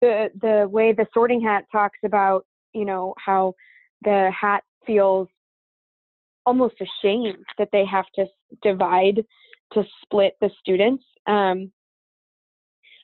[0.00, 3.54] the the way the Sorting Hat talks about you know how
[4.02, 5.28] the hat feels
[6.48, 8.24] almost ashamed that they have to
[8.62, 9.22] divide
[9.74, 11.04] to split the students.
[11.26, 11.70] Um,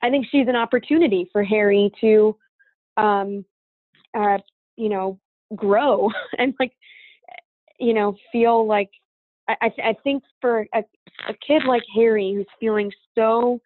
[0.03, 2.37] I think she's an opportunity for Harry to
[2.97, 3.45] um,
[4.17, 4.39] uh,
[4.77, 5.19] you know,
[5.55, 6.73] grow and like,
[7.79, 8.91] you know, feel like
[9.47, 10.83] I, I think for a,
[11.29, 13.61] a kid like Harry who's feeling so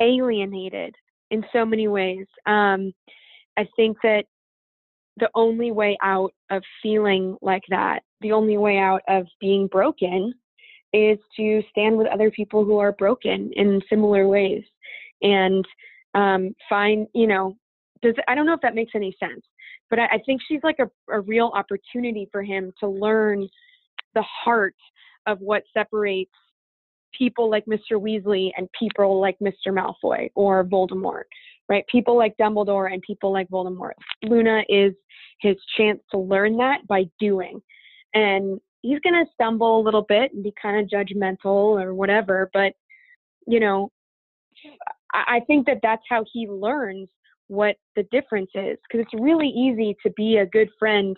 [0.00, 0.94] alienated
[1.30, 2.94] in so many ways, um,
[3.58, 4.24] I think that
[5.18, 10.34] the only way out of feeling like that, the only way out of being broken,
[10.92, 14.62] is to stand with other people who are broken in similar ways
[15.22, 15.64] and
[16.14, 17.56] um, find, you know,
[18.02, 19.44] does I don't know if that makes any sense,
[19.90, 23.48] but I, I think she's like a, a real opportunity for him to learn
[24.14, 24.76] the heart
[25.26, 26.30] of what separates
[27.16, 27.92] people like Mr.
[27.92, 29.68] Weasley and people like Mr.
[29.68, 31.24] Malfoy or Voldemort,
[31.68, 31.84] right?
[31.88, 33.92] People like Dumbledore and people like Voldemort.
[34.22, 34.92] Luna is
[35.40, 37.60] his chance to learn that by doing.
[38.14, 42.50] And he's going to stumble a little bit and be kind of judgmental or whatever,
[42.52, 42.72] but
[43.46, 43.90] you know,
[45.12, 47.08] I, I think that that's how he learns
[47.48, 51.16] what the difference is because it's really easy to be a good friend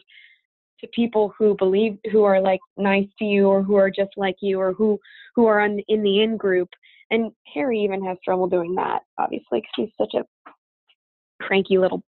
[0.81, 4.37] to people who believe who are like nice to you or who are just like
[4.41, 4.99] you or who
[5.35, 6.69] who are on in the in group
[7.11, 10.25] and harry even has trouble doing that obviously because he's such a
[11.42, 12.03] cranky little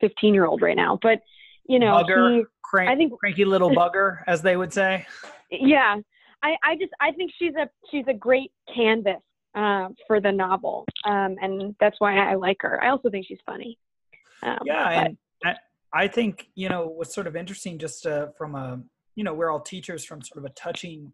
[0.00, 1.20] 15 year old right now but
[1.68, 5.06] you know bugger, he, crank, i think cranky little bugger as they would say
[5.50, 5.96] yeah
[6.42, 9.20] i i just i think she's a she's a great canvas
[9.56, 12.82] uh, for the novel, um, and that's why I like her.
[12.82, 13.78] I also think she's funny.
[14.42, 15.06] Um, yeah,
[15.44, 15.56] and
[15.92, 18.80] I think you know what's sort of interesting, just uh, from a
[19.14, 21.12] you know we're all teachers from sort of a touching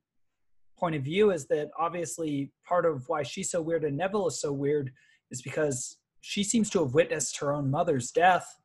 [0.82, 4.40] point of view, is that obviously part of why she's so weird and Neville is
[4.40, 4.90] so weird
[5.30, 8.58] is because she seems to have witnessed her own mother's death.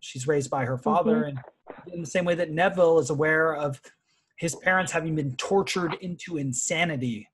[0.00, 1.36] She's raised by her father, mm-hmm.
[1.86, 3.80] and in the same way that Neville is aware of
[4.36, 7.28] his parents having been tortured into insanity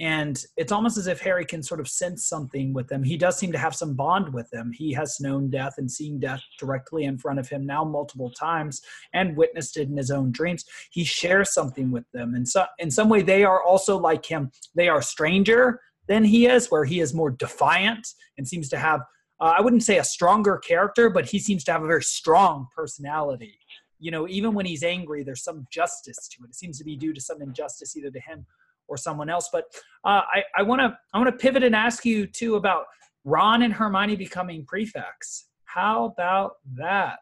[0.00, 3.02] and it's almost as if Harry can sort of sense something with them.
[3.02, 4.72] He does seem to have some bond with them.
[4.72, 8.80] He has known death and seen death directly in front of him now multiple times
[9.12, 10.64] and witnessed it in his own dreams.
[10.90, 12.34] He shares something with them.
[12.34, 14.50] And so in some way they are also like him.
[14.74, 18.08] They are stranger than he is, where he is more defiant
[18.38, 19.02] and seems to have
[19.38, 22.68] uh, I wouldn't say a stronger character, but he seems to have a very strong
[22.76, 23.58] personality.
[23.98, 26.50] You know, even when he's angry, there's some justice to it.
[26.50, 28.46] It seems to be due to some injustice either to him
[28.90, 29.48] or someone else.
[29.50, 29.64] But
[30.04, 30.20] uh,
[30.56, 32.84] I want to I want to pivot and ask you too about
[33.24, 35.46] Ron and Hermione becoming prefects.
[35.64, 37.20] How about that?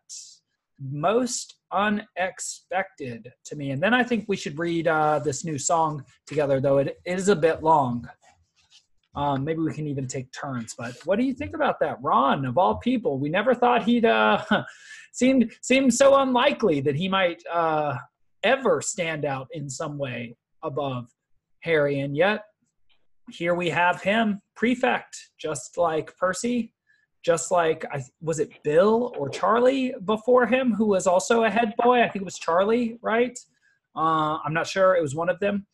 [0.81, 3.73] Most unexpected to me.
[3.73, 7.29] And then I think we should read uh, this new song together, though it is
[7.29, 8.09] a bit long.
[9.15, 10.75] Um, maybe we can even take turns.
[10.79, 12.45] But what do you think about that, Ron?
[12.45, 14.45] Of all people, we never thought he'd uh,
[15.13, 17.97] seemed seemed so unlikely that he might uh,
[18.45, 21.09] ever stand out in some way above
[21.61, 22.01] Harry.
[22.01, 22.45] And yet,
[23.31, 26.73] here we have him, prefect, just like Percy,
[27.25, 31.75] just like I was it Bill or Charlie before him, who was also a head
[31.79, 32.03] boy.
[32.03, 33.39] I think it was Charlie, right?
[33.97, 34.95] Uh, I'm not sure.
[34.97, 35.67] It was one of them.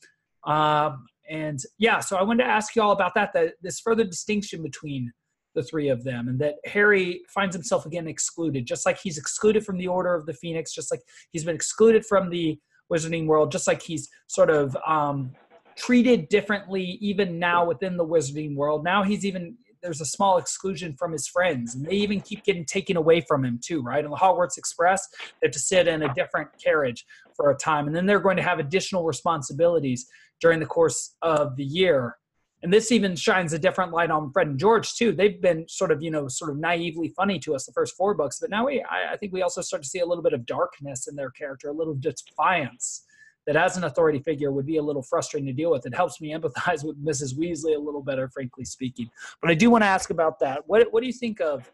[0.44, 0.96] Uh,
[1.30, 3.32] and yeah, so I wanted to ask you all about that.
[3.34, 5.12] That this further distinction between
[5.54, 9.64] the three of them, and that Harry finds himself again excluded, just like he's excluded
[9.64, 12.58] from the Order of the Phoenix, just like he's been excluded from the
[12.92, 15.32] Wizarding world, just like he's sort of um,
[15.76, 18.84] treated differently even now within the Wizarding world.
[18.84, 22.64] Now he's even there's a small exclusion from his friends, and they even keep getting
[22.64, 24.02] taken away from him too, right?
[24.02, 25.06] In the Hogwarts Express,
[25.40, 27.04] they have to sit in a different carriage
[27.36, 30.06] for a time, and then they're going to have additional responsibilities
[30.40, 32.16] during the course of the year.
[32.62, 35.12] And this even shines a different light on Fred and George too.
[35.12, 38.14] They've been sort of, you know, sort of naively funny to us the first four
[38.14, 40.32] books, but now we, I, I think we also start to see a little bit
[40.32, 43.04] of darkness in their character, a little defiance
[43.46, 45.86] that as an authority figure would be a little frustrating to deal with.
[45.86, 47.36] It helps me empathize with Mrs.
[47.36, 49.10] Weasley a little better, frankly speaking.
[49.40, 50.62] But I do want to ask about that.
[50.66, 51.70] What what do you think of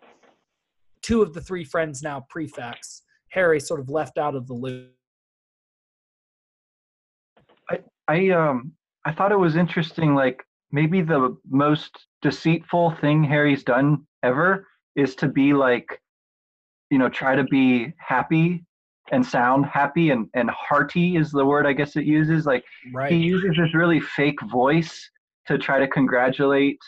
[1.02, 3.02] two of the three friends now prefects?
[3.30, 4.92] Harry sort of left out of the loop.
[7.70, 7.78] I
[8.09, 8.72] I um
[9.04, 10.14] I thought it was interesting.
[10.14, 16.00] Like maybe the most deceitful thing Harry's done ever is to be like,
[16.90, 18.64] you know, try to be happy
[19.12, 22.46] and sound happy and, and hearty is the word I guess it uses.
[22.46, 23.10] Like right.
[23.10, 25.10] he uses this really fake voice
[25.46, 26.78] to try to congratulate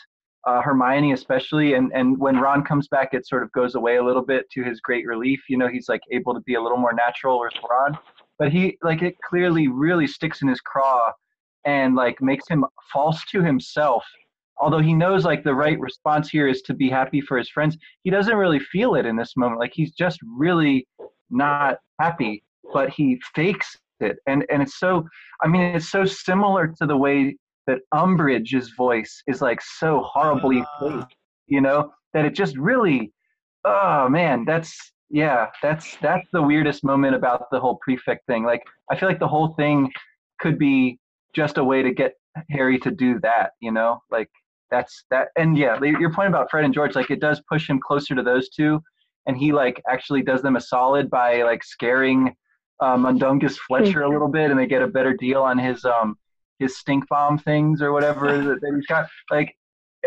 [0.45, 1.73] uh, Hermione especially.
[1.73, 4.63] And, and when Ron comes back, it sort of goes away a little bit to
[4.63, 5.41] his great relief.
[5.49, 7.97] You know, he's like able to be a little more natural with Ron.
[8.39, 11.11] But he like it clearly really sticks in his craw
[11.65, 14.05] and like makes him false to himself
[14.57, 17.77] although he knows like the right response here is to be happy for his friends
[18.03, 20.87] he doesn't really feel it in this moment like he's just really
[21.29, 24.17] not happy, but he fakes it.
[24.27, 25.07] And and it's so
[25.41, 27.37] I mean it's so similar to the way
[27.67, 30.65] that Umbridge's voice is like so horribly uh.
[30.79, 31.15] fake,
[31.47, 33.11] you know, that it just really
[33.65, 34.75] oh man, that's
[35.09, 38.43] yeah, that's that's the weirdest moment about the whole prefect thing.
[38.43, 39.91] Like I feel like the whole thing
[40.39, 40.99] could be
[41.33, 42.13] just a way to get
[42.49, 44.01] Harry to do that, you know?
[44.11, 44.29] Like
[44.71, 47.79] that's that and yeah, your point about Fred and George, like it does push him
[47.79, 48.81] closer to those two
[49.25, 52.35] and he like actually does them a solid by like scaring
[52.79, 56.17] um, Mundungus Fletcher a little bit, and they get a better deal on his um
[56.59, 59.55] his stink bomb things or whatever that, that he's got, like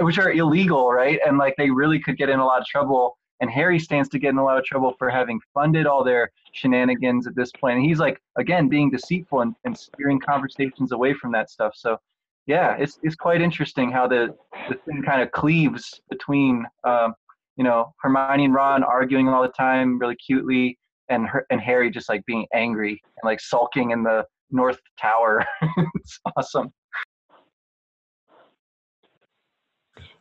[0.01, 1.19] which are illegal, right?
[1.27, 3.17] And like they really could get in a lot of trouble.
[3.41, 6.31] And Harry stands to get in a lot of trouble for having funded all their
[6.53, 7.77] shenanigans at this point.
[7.77, 11.73] And he's like, again, being deceitful and, and steering conversations away from that stuff.
[11.77, 11.99] So,
[12.47, 14.35] yeah, it's it's quite interesting how the
[14.69, 17.15] the thing kind of cleaves between um,
[17.57, 21.91] you know Hermione and Ron arguing all the time, really cutely, and her, and Harry
[21.91, 25.45] just like being angry and like sulking in the North Tower.
[25.95, 26.73] it's awesome.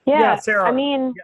[0.06, 0.70] Yeah, yeah Sarah.
[0.70, 1.24] I mean, yeah.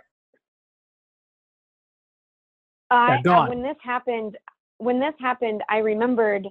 [2.90, 4.38] I, yeah, I, when this happened,
[4.80, 6.48] when this happened, I remembered,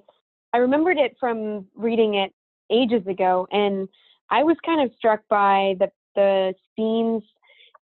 [0.53, 2.33] I remembered it from reading it
[2.71, 3.87] ages ago, and
[4.29, 7.23] I was kind of struck by the the scenes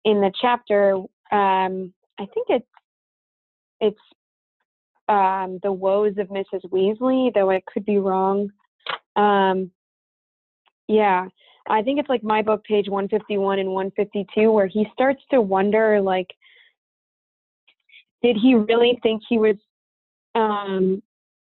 [0.06, 2.66] in the chapter um, I think it's
[3.82, 4.00] it's
[5.08, 6.70] um, the woes of Mrs.
[6.70, 8.50] Weasley, though I could be wrong.
[9.16, 9.72] Um,
[10.88, 11.28] yeah,
[11.68, 16.02] I think it's like my book, page 151 and 152, where he starts to wonder,
[16.02, 16.28] like,
[18.22, 19.56] did he really think he was,
[20.36, 21.02] um,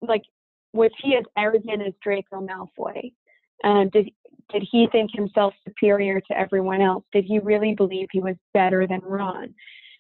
[0.02, 0.24] like,
[0.74, 3.14] was he as arrogant as Draco Malfoy?
[3.64, 4.10] Uh, did
[4.52, 7.04] did he think himself superior to everyone else?
[7.12, 9.54] Did he really believe he was better than Ron?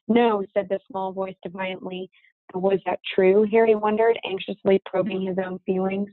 [0.07, 2.09] No, said the small voice defiantly.
[2.53, 3.45] Was that true?
[3.51, 6.09] Harry wondered, anxiously probing his own feelings.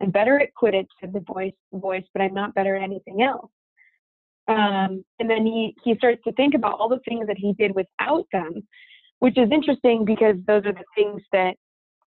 [0.00, 3.50] I'm better at Quidditch, said the voice, voice, but I'm not better at anything else.
[4.48, 7.74] Um, and then he, he starts to think about all the things that he did
[7.74, 8.66] without them,
[9.20, 11.54] which is interesting because those are the things that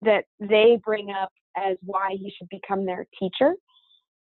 [0.03, 3.55] that they bring up as why he should become their teacher.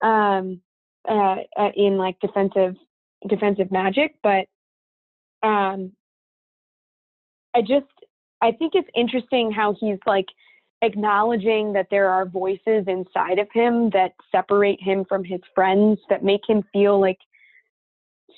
[0.03, 0.63] Um,
[1.09, 2.77] uh, uh, in like defensive
[3.29, 4.47] defensive magic, but
[5.43, 5.93] um,
[7.55, 7.87] I just
[8.41, 10.27] I think it's interesting how he's like
[10.83, 16.23] acknowledging that there are voices inside of him that separate him from his friends that
[16.23, 17.19] make him feel like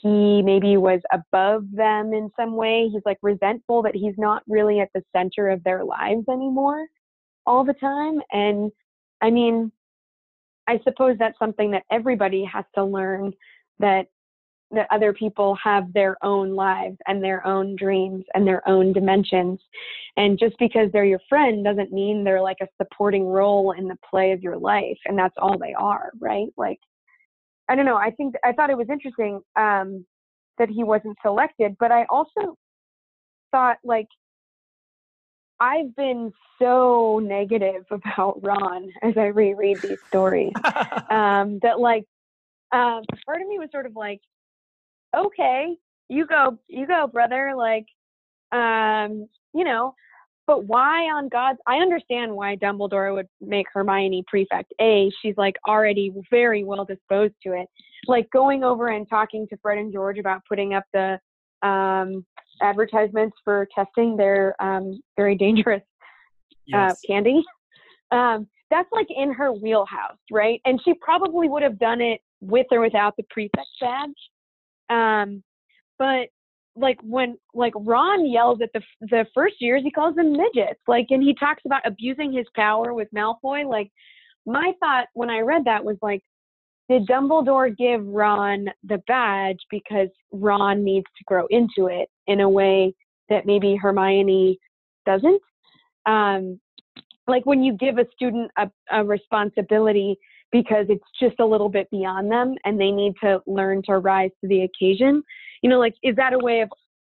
[0.03, 2.89] he maybe was above them in some way.
[2.91, 6.87] He's like resentful that he's not really at the center of their lives anymore
[7.47, 8.21] all the time.
[8.33, 8.73] And
[9.21, 9.71] I mean,
[10.69, 13.33] I suppose that's something that everybody has to learn
[13.79, 14.07] that
[14.73, 19.59] that other people have their own lives and their own dreams and their own dimensions.
[20.17, 23.99] And just because they're your friend doesn't mean they're like a supporting role in the
[24.09, 24.99] play of your life.
[25.07, 26.49] And that's all they are, right?
[26.57, 26.79] Like,
[27.69, 27.97] I don't know.
[27.97, 30.05] I think I thought it was interesting um,
[30.59, 32.57] that he wasn't selected, but I also
[33.51, 34.09] thought like
[35.61, 40.53] I've been so negative about Ron as I reread these stories
[41.11, 42.05] um, that like
[42.73, 44.21] um, part of me was sort of like,
[45.17, 45.77] okay,
[46.09, 47.55] you go, you go, brother.
[47.57, 47.87] Like,
[48.53, 49.95] um, you know,
[50.47, 51.59] but why on God's?
[51.67, 54.73] I understand why Dumbledore would make Hermione prefect.
[54.81, 57.69] A, she's like already very well disposed to it.
[58.07, 61.21] Like going over and talking to Fred and George about putting up the
[61.63, 62.25] um,
[62.63, 65.83] advertisements for testing their um, very dangerous
[66.75, 67.43] uh, candy.
[68.11, 70.61] Um, that's like in her wheelhouse, right?
[70.65, 74.11] And she probably would have done it with or without the prefect badge.
[74.89, 75.43] Um,
[75.99, 76.29] but
[76.77, 80.81] like when like Ron yells at the the first years, he calls them midgets.
[80.87, 83.69] Like, and he talks about abusing his power with Malfoy.
[83.69, 83.91] Like,
[84.47, 86.23] my thought when I read that was like,
[86.91, 92.49] did Dumbledore give Ron the badge because Ron needs to grow into it in a
[92.49, 92.93] way
[93.29, 94.59] that maybe Hermione
[95.07, 95.41] doesn't?
[96.05, 96.61] Um,
[97.29, 100.19] like when you give a student a, a responsibility
[100.51, 104.31] because it's just a little bit beyond them and they need to learn to rise
[104.41, 105.23] to the occasion
[105.63, 106.69] you know like is that a way of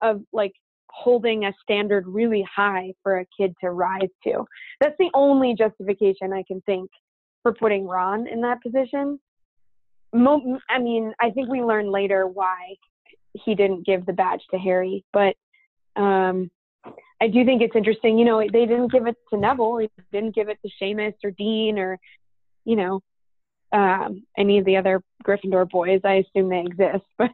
[0.03, 0.51] of like
[0.91, 4.45] holding a standard really high for a kid to rise to
[4.79, 6.87] that's the only justification i can think
[7.41, 9.19] for putting ron in that position
[10.13, 12.75] Mo- i mean i think we learn later why
[13.33, 15.35] he didn't give the badge to harry but
[15.95, 16.49] um
[17.21, 18.17] I do think it's interesting.
[18.17, 19.77] You know, they didn't give it to Neville.
[19.77, 21.97] They didn't give it to Seamus or Dean or,
[22.65, 23.01] you know,
[23.71, 26.01] um, any of the other Gryffindor boys.
[26.03, 27.31] I assume they exist, but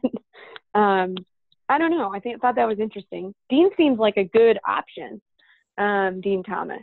[0.74, 1.16] um,
[1.68, 2.14] I don't know.
[2.14, 3.34] I think thought that was interesting.
[3.48, 5.20] Dean seems like a good option.
[5.76, 6.82] Um, Dean Thomas.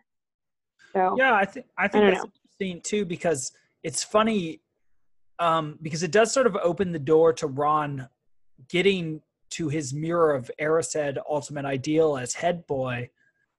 [0.94, 3.52] So Yeah, I think I think don't that's interesting too because
[3.84, 4.62] it's funny
[5.40, 8.08] um, because it does sort of open the door to Ron
[8.70, 9.22] getting
[9.52, 13.10] to his mirror of Erised ultimate ideal as head boy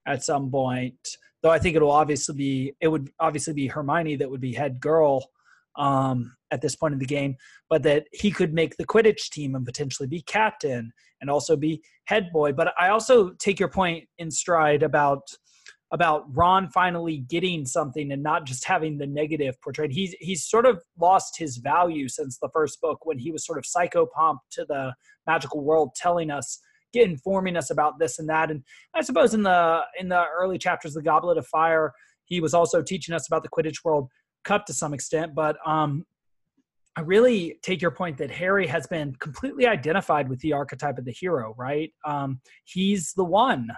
[0.05, 0.97] at some point.
[1.41, 4.79] Though I think it'll obviously be it would obviously be Hermione that would be head
[4.79, 5.29] girl
[5.77, 7.35] um, at this point in the game,
[7.69, 11.81] but that he could make the Quidditch team and potentially be captain and also be
[12.05, 12.51] head boy.
[12.51, 15.21] But I also take your point in stride about
[15.91, 19.91] about Ron finally getting something and not just having the negative portrayed.
[19.91, 23.57] He's he's sort of lost his value since the first book when he was sort
[23.57, 24.93] of psychopomp to the
[25.25, 26.59] magical world, telling us,
[26.93, 28.51] informing us about this and that.
[28.51, 28.63] And
[28.93, 31.93] I suppose in the in the early chapters of the Goblet of Fire,
[32.25, 34.09] he was also teaching us about the Quidditch World
[34.43, 35.33] Cup to some extent.
[35.33, 36.05] But um,
[36.95, 41.05] I really take your point that Harry has been completely identified with the archetype of
[41.05, 41.55] the hero.
[41.57, 41.91] Right?
[42.05, 43.69] Um, he's the one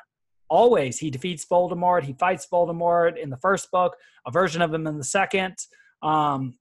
[0.52, 3.95] always he defeats voldemort he fights voldemort in the first book
[4.28, 5.56] a version of him in the second
[6.04, 6.54] um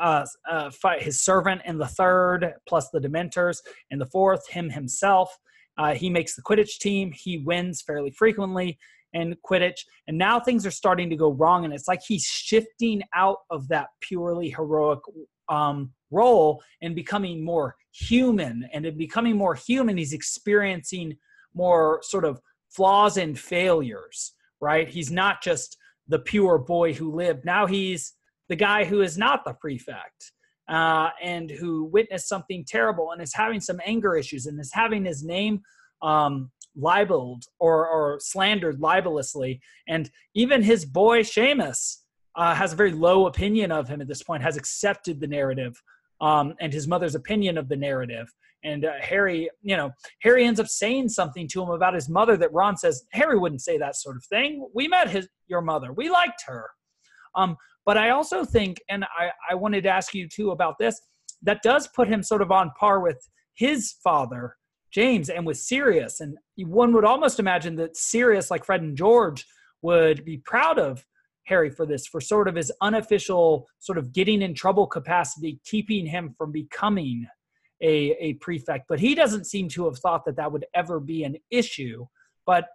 [0.00, 3.58] uh, uh fight his servant in the third plus the dementors
[3.90, 5.36] in the fourth him himself.
[5.78, 7.12] Uh, he makes the quidditch team.
[7.12, 8.78] He wins fairly frequently
[9.14, 9.80] in quidditch.
[10.06, 13.68] And now things are starting to go wrong and it's like he's shifting out of
[13.68, 15.00] that purely heroic
[15.48, 18.68] um role and becoming more human.
[18.72, 21.16] And in becoming more human he's experiencing
[21.54, 22.40] more sort of
[22.74, 24.88] flaws and failures, right?
[24.88, 25.76] He's not just
[26.08, 27.44] the pure boy who lived.
[27.44, 28.14] Now he's
[28.48, 30.32] the guy who is not the prefect
[30.68, 35.04] uh, and who witnessed something terrible and is having some anger issues and is having
[35.04, 35.60] his name
[36.02, 39.60] um, libeled or, or slandered libelously.
[39.88, 41.98] And even his boy Seamus
[42.36, 45.80] uh, has a very low opinion of him at this point, has accepted the narrative
[46.22, 48.32] um, and his mother's opinion of the narrative.
[48.64, 49.90] And uh, Harry, you know,
[50.22, 53.60] Harry ends up saying something to him about his mother that Ron says Harry wouldn't
[53.60, 54.66] say that sort of thing.
[54.72, 55.92] We met his your mother.
[55.92, 56.70] We liked her.
[57.34, 61.00] Um, but I also think, and I, I wanted to ask you too about this,
[61.42, 64.56] that does put him sort of on par with his father,
[64.92, 66.20] James, and with Sirius.
[66.20, 69.44] And one would almost imagine that Sirius, like Fred and George,
[69.82, 71.04] would be proud of
[71.44, 76.06] Harry for this, for sort of his unofficial sort of getting in trouble capacity, keeping
[76.06, 77.26] him from becoming
[77.82, 81.24] a, a prefect, but he doesn't seem to have thought that that would ever be
[81.24, 82.06] an issue.
[82.46, 82.66] But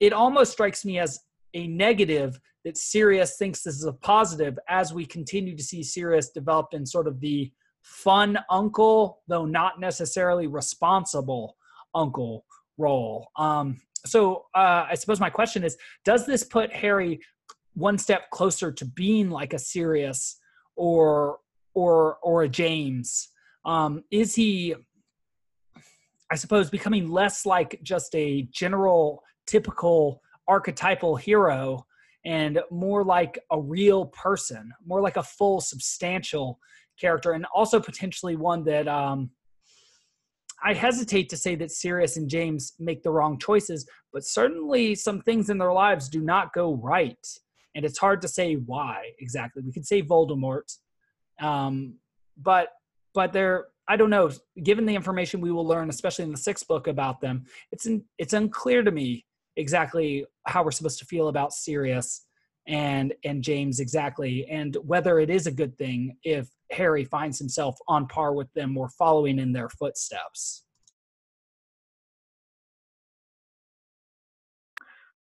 [0.00, 1.20] it almost strikes me as
[1.54, 6.30] a negative that Sirius thinks this is a positive as we continue to see Sirius
[6.30, 11.56] develop in sort of the fun uncle, though not necessarily responsible
[11.94, 12.44] uncle
[12.78, 13.28] role.
[13.36, 17.20] Um, so uh, I suppose my question is Does this put Harry
[17.74, 20.38] one step closer to being like a Sirius
[20.76, 21.38] or
[21.74, 23.28] or or a James?
[23.64, 24.74] um, is he
[26.30, 31.84] i suppose becoming less like just a general typical archetypal hero
[32.24, 36.58] and more like a real person more like a full substantial
[36.98, 39.30] character and also potentially one that um,
[40.62, 45.20] i hesitate to say that sirius and james make the wrong choices but certainly some
[45.20, 47.26] things in their lives do not go right
[47.74, 50.76] and it's hard to say why exactly we could say voldemort
[51.40, 51.94] um,
[52.36, 52.68] but
[53.14, 54.30] but they're I don't know.
[54.62, 58.04] Given the information we will learn, especially in the sixth book about them, it's in,
[58.16, 62.24] it's unclear to me exactly how we're supposed to feel about Sirius
[62.66, 67.76] and and James exactly, and whether it is a good thing if Harry finds himself
[67.88, 70.64] on par with them or following in their footsteps.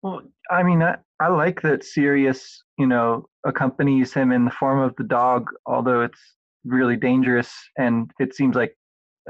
[0.08, 4.80] Well, I mean, I, I like that Sirius, you know, accompanies him in the form
[4.80, 6.20] of the dog, although it's
[6.64, 8.78] really dangerous, and it seems like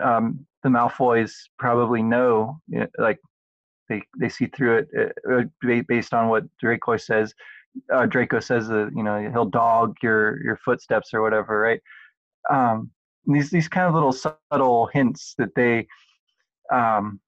[0.02, 2.62] um, the Malfoys probably know,
[3.00, 3.20] like
[3.90, 7.34] they they see through it uh, based on what Draco says.
[7.92, 11.82] Uh, Draco says that you know he'll dog your your footsteps or whatever, right?
[12.52, 12.92] Um,
[13.26, 15.88] these these kind of little subtle hints that they
[16.72, 17.20] um,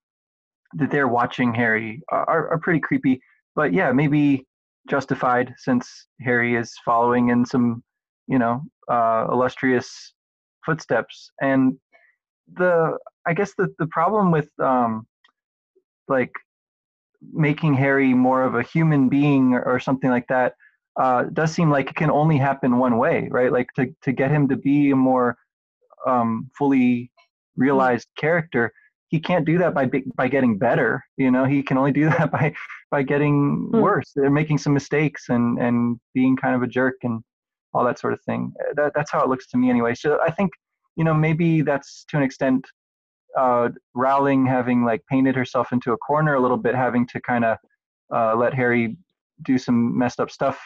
[0.74, 3.20] that they're watching Harry are, are pretty creepy.
[3.54, 4.46] But yeah, maybe
[4.88, 7.82] justified since Harry is following in some
[8.26, 10.14] you know uh, illustrious
[10.64, 11.30] footsteps.
[11.40, 11.76] And
[12.54, 15.06] the I guess the the problem with um,
[16.08, 16.32] like
[17.32, 20.54] making Harry more of a human being or, or something like that
[20.98, 23.52] uh, does seem like it can only happen one way, right?
[23.52, 25.36] Like to to get him to be a more
[26.06, 27.10] um, fully
[27.56, 28.72] realized character,
[29.08, 31.04] he can't do that by by getting better.
[31.16, 32.54] You know, he can only do that by
[32.90, 33.80] by getting mm.
[33.80, 34.12] worse.
[34.14, 37.22] They're making some mistakes and and being kind of a jerk and
[37.72, 38.52] all that sort of thing.
[38.74, 39.94] That that's how it looks to me anyway.
[39.94, 40.50] So I think
[40.96, 42.66] you know maybe that's to an extent
[43.38, 47.44] uh, Rowling having like painted herself into a corner a little bit, having to kind
[47.44, 47.58] of
[48.14, 48.96] uh, let Harry
[49.42, 50.60] do some messed up stuff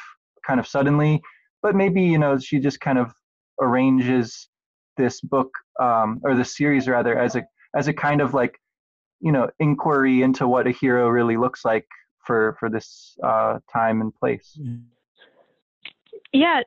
[0.46, 1.20] kind of suddenly.
[1.62, 3.12] But maybe you know she just kind of
[3.60, 4.48] arranges
[4.96, 5.50] this book
[5.80, 7.44] um, or the series rather as a
[7.76, 8.58] as a kind of like
[9.20, 11.86] you know inquiry into what a hero really looks like
[12.26, 14.58] for for this uh, time and place.
[16.32, 16.62] Yeah,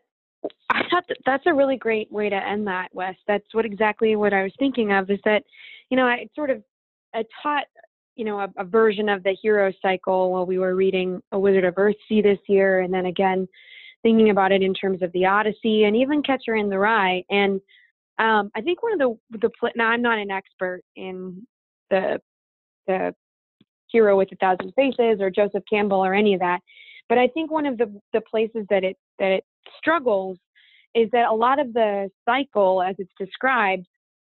[0.70, 3.16] I thought that that's a really great way to end that, Wes.
[3.28, 5.10] That's what exactly what I was thinking of.
[5.10, 5.43] Is that
[5.89, 6.64] you know, I sort of
[7.14, 7.66] I taught,
[8.16, 11.66] you know, a, a version of the hero cycle while we were reading A Wizard
[11.66, 13.47] of Earthsea this year, and then again
[14.03, 17.24] thinking about it in terms of the Odyssey and even Catcher in the Rye.
[17.30, 17.60] And
[18.20, 21.45] um, I think one of the the now I'm not an expert in
[21.89, 22.20] the
[22.88, 23.14] the
[23.91, 26.59] hero with a thousand faces or Joseph Campbell or any of that,
[27.09, 29.43] but I think one of the the places that it that it
[29.77, 30.38] struggles
[30.95, 33.85] is that a lot of the cycle as it's described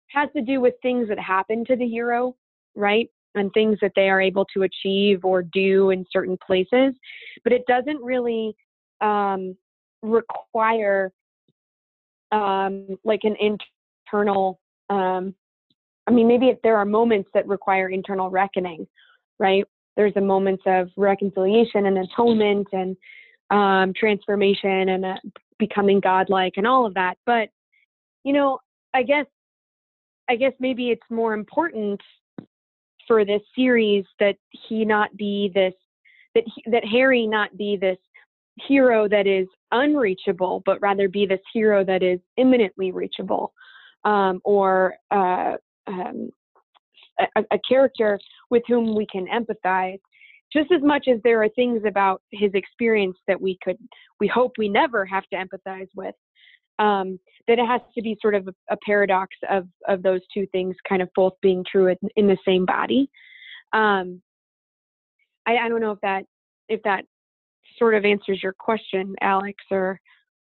[0.08, 2.36] has to do with things that happen to the hero,
[2.74, 3.08] right?
[3.34, 6.94] And things that they are able to achieve or do in certain places.
[7.44, 8.54] But it doesn't really
[9.00, 9.56] um,
[10.02, 11.12] require
[12.30, 15.34] um, like an internal, um,
[16.06, 18.86] I mean, maybe there are moments that require internal reckoning,
[19.42, 19.64] right?
[19.96, 22.96] There's a moments of reconciliation and atonement and
[23.50, 25.16] um, transformation and uh,
[25.58, 27.16] becoming godlike and all of that.
[27.26, 27.50] But,
[28.24, 28.60] you know,
[28.94, 29.26] I guess
[30.30, 32.00] I guess maybe it's more important
[33.08, 35.74] for this series that he not be this
[36.34, 37.98] that he, that Harry not be this
[38.68, 43.52] hero that is unreachable, but rather be this hero that is imminently reachable,
[44.04, 45.54] um, or uh,
[45.86, 46.30] um,
[47.20, 48.18] a, a character
[48.50, 50.00] with whom we can empathize.
[50.52, 53.78] Just as much as there are things about his experience that we could,
[54.20, 56.14] we hope we never have to empathize with,
[56.78, 60.46] um, that it has to be sort of a, a, paradox of of those two
[60.52, 63.08] things kind of both being true in, in the same body.
[63.72, 64.20] Um,
[65.46, 66.24] I, I, don't know if that
[66.68, 67.04] if that
[67.78, 69.98] sort of answers your question, Alex, or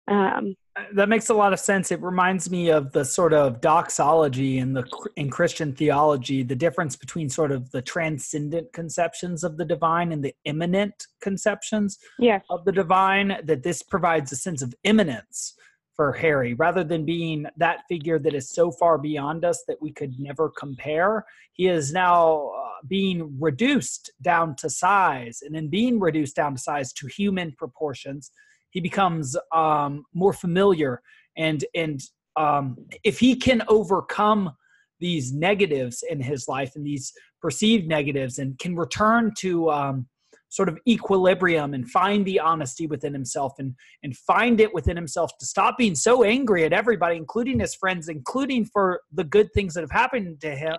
[0.09, 0.55] um,
[0.95, 1.91] that makes a lot of sense.
[1.91, 4.85] It reminds me of the sort of doxology in the
[5.17, 10.25] in Christian theology, the difference between sort of the transcendent conceptions of the divine and
[10.25, 12.43] the immanent conceptions yes.
[12.51, 13.39] of the divine.
[13.45, 15.55] That this provides a sense of immanence
[15.99, 19.91] for Harry rather than being that figure that is so far beyond us that we
[19.91, 21.25] could never compare.
[21.55, 26.61] He is now uh, being reduced down to size, and in being reduced down to
[26.61, 28.31] size to human proportions,
[28.71, 31.03] he becomes um, more familiar.
[31.37, 32.01] And and
[32.37, 34.53] um, if he can overcome
[35.01, 40.07] these negatives in his life and these perceived negatives, and can return to um,
[40.49, 45.31] sort of equilibrium and find the honesty within himself and and find it within himself
[45.39, 49.75] to stop being so angry at everybody including his friends including for the good things
[49.75, 50.75] that have happened to him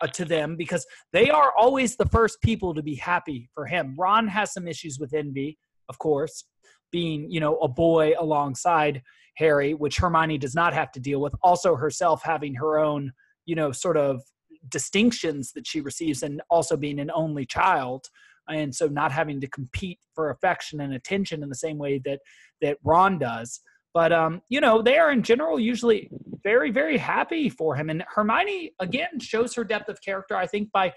[0.00, 3.94] uh, to them because they are always the first people to be happy for him
[3.98, 5.58] ron has some issues with envy
[5.88, 6.44] of course
[6.90, 9.02] being you know a boy alongside
[9.36, 13.12] harry which hermione does not have to deal with also herself having her own
[13.44, 14.22] you know sort of
[14.68, 18.08] distinctions that she receives and also being an only child
[18.48, 22.20] and so not having to compete for affection and attention in the same way that
[22.60, 23.60] that Ron does.
[23.92, 26.10] But um, you know, they are in general usually
[26.42, 27.90] very, very happy for him.
[27.90, 30.92] And Hermione again shows her depth of character, I think, by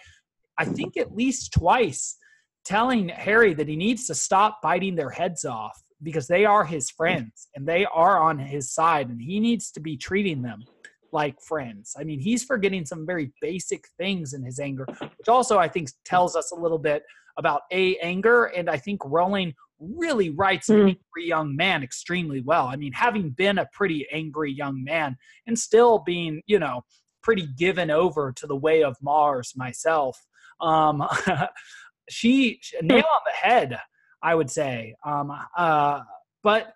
[0.58, 2.18] I think at least twice
[2.66, 6.90] telling Harry that he needs to stop biting their heads off because they are his
[6.90, 10.64] friends and they are on his side and he needs to be treating them
[11.12, 11.96] like friends.
[12.00, 14.86] I mean, he's forgetting some very basic things in his anger,
[15.18, 17.04] which also I think tells us a little bit
[17.38, 20.88] about a anger and I think Rowling really writes an mm.
[20.88, 22.68] angry young man extremely well.
[22.68, 26.84] I mean, having been a pretty angry young man and still being, you know,
[27.24, 30.26] pretty given over to the way of Mars myself,
[30.62, 31.06] um,
[32.10, 33.80] she nail on the head,
[34.22, 34.96] I would say.
[35.06, 36.02] Um, uh,
[36.44, 36.74] but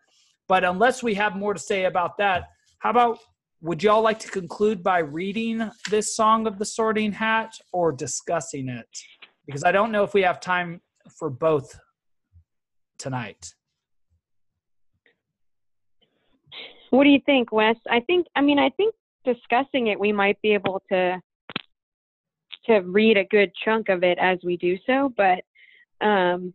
[0.47, 3.19] but unless we have more to say about that, how about
[3.61, 8.67] would y'all like to conclude by reading this song of the Sorting Hat or discussing
[8.67, 8.87] it?
[9.45, 10.81] Because I don't know if we have time
[11.17, 11.79] for both
[12.97, 13.53] tonight.
[16.89, 17.75] What do you think, Wes?
[17.89, 18.93] I think I mean I think
[19.25, 21.21] discussing it we might be able to
[22.65, 25.43] to read a good chunk of it as we do so, but
[26.05, 26.53] um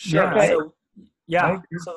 [0.00, 0.34] Sure.
[0.34, 0.74] Yeah, so,
[1.26, 1.58] yeah.
[1.84, 1.96] So,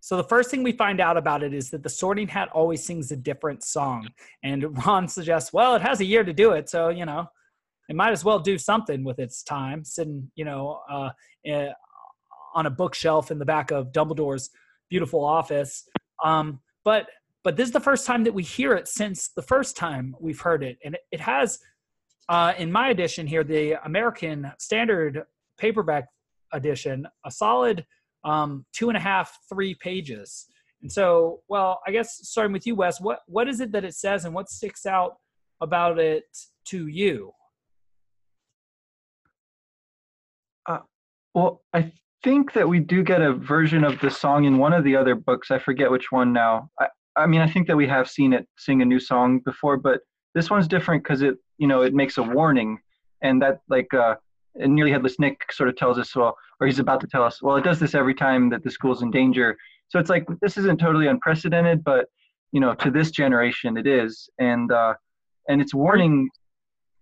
[0.00, 2.82] so the first thing we find out about it is that the Sorting Hat always
[2.82, 4.08] sings a different song,
[4.42, 7.28] and Ron suggests, well, it has a year to do it, so you know,
[7.90, 11.10] it might as well do something with its time, sitting, you know, uh,
[11.50, 11.72] uh,
[12.54, 14.48] on a bookshelf in the back of Dumbledore's
[14.88, 15.86] beautiful office.
[16.24, 17.06] Um, but
[17.44, 20.40] but this is the first time that we hear it since the first time we've
[20.40, 21.58] heard it, and it, it has,
[22.28, 25.24] uh, in my edition here, the American Standard
[25.58, 26.06] paperback
[26.52, 27.84] edition, a solid
[28.24, 30.46] um, two and a half, three pages.
[30.82, 33.94] And so, well, I guess starting with you, Wes, what what is it that it
[33.94, 35.14] says, and what sticks out
[35.60, 36.24] about it
[36.66, 37.32] to you?
[40.66, 40.80] Uh,
[41.34, 41.92] well, I
[42.22, 45.14] think that we do get a version of the song in one of the other
[45.14, 45.50] books.
[45.50, 46.68] I forget which one now.
[46.80, 49.76] I, I mean, I think that we have seen it sing a new song before,
[49.76, 50.00] but
[50.34, 52.76] this one's different because it, you know, it makes a warning,
[53.22, 54.16] and that like uh,
[54.56, 57.40] and nearly headless Nick sort of tells us, well, or he's about to tell us,
[57.40, 59.56] well, it does this every time that the school's in danger.
[59.88, 62.06] So it's like this isn't totally unprecedented, but
[62.50, 64.94] you know, to this generation, it is, and uh,
[65.48, 66.28] and it's warning.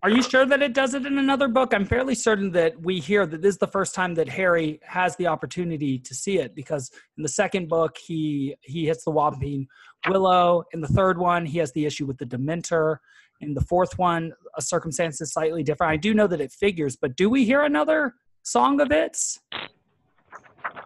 [0.03, 1.73] Are you sure that it does it in another book?
[1.73, 5.15] I'm fairly certain that we hear that this is the first time that Harry has
[5.15, 9.65] the opportunity to see it because in the second book he he hits the Whomping
[10.07, 10.65] Willow.
[10.71, 12.97] In the third one, he has the issue with the Dementor.
[13.41, 15.91] In the fourth one, a circumstance is slightly different.
[15.91, 18.13] I do know that it figures, but do we hear another
[18.43, 19.39] song of its?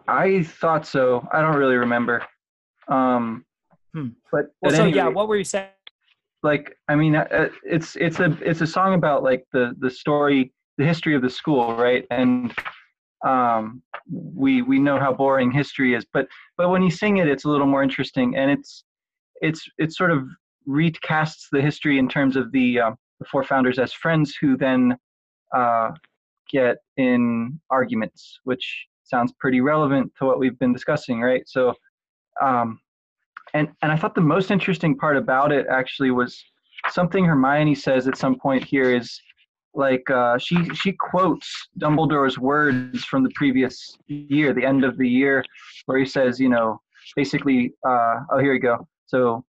[0.07, 1.27] I thought so.
[1.33, 2.23] I don't really remember.
[2.87, 3.45] Um,
[3.93, 4.09] hmm.
[4.31, 5.69] But well, so yeah, what were you saying?
[6.43, 9.89] Like, I mean, uh, uh, it's it's a it's a song about like the the
[9.89, 12.05] story, the history of the school, right?
[12.11, 12.53] And
[13.25, 16.27] um, we we know how boring history is, but
[16.57, 18.83] but when you sing it, it's a little more interesting, and it's
[19.41, 20.27] it's it's sort of
[20.67, 24.97] recasts the history in terms of the, uh, the four founders as friends who then
[25.55, 25.91] uh,
[26.51, 31.43] get in arguments, which sounds pretty relevant to what we've been discussing, right?
[31.47, 31.73] So,
[32.41, 32.79] um,
[33.53, 36.43] and and I thought the most interesting part about it actually was
[36.89, 39.19] something Hermione says at some point here is
[39.73, 41.49] like uh, she she quotes
[41.79, 45.43] Dumbledore's words from the previous year, the end of the year,
[45.85, 46.79] where he says, you know,
[47.15, 48.87] basically, uh, oh here we go.
[49.05, 49.45] So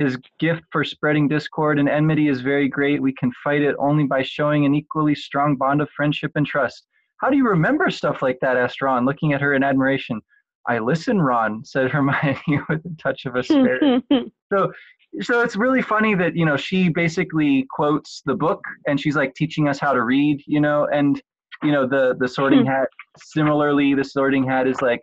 [0.00, 3.02] his gift for spreading discord and enmity is very great.
[3.02, 6.86] We can fight it only by showing an equally strong bond of friendship and trust.
[7.18, 8.56] How do you remember stuff like that?
[8.56, 10.22] asked Ron, looking at her in admiration.
[10.66, 12.40] I listen, Ron, said Hermione
[12.70, 14.02] with a touch of asperity.
[14.52, 14.72] so
[15.20, 19.34] so it's really funny that, you know, she basically quotes the book and she's like
[19.34, 21.20] teaching us how to read, you know, and
[21.62, 22.88] you know, the the sorting hat
[23.18, 25.02] similarly, the sorting hat is like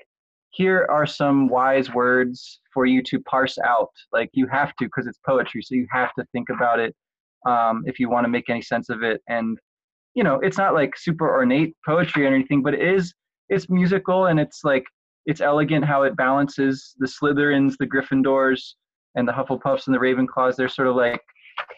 [0.58, 3.92] here are some wise words for you to parse out.
[4.12, 6.96] Like you have to, because it's poetry, so you have to think about it
[7.48, 9.22] um, if you want to make any sense of it.
[9.30, 9.60] And
[10.16, 13.14] you know, it's not like super ornate poetry or anything, but it is.
[13.50, 14.84] It's musical and it's like
[15.28, 18.74] it's elegant how it balances the Slytherins, the Gryffindors,
[19.14, 20.56] and the Hufflepuffs and the Ravenclaws.
[20.56, 21.22] They're sort of like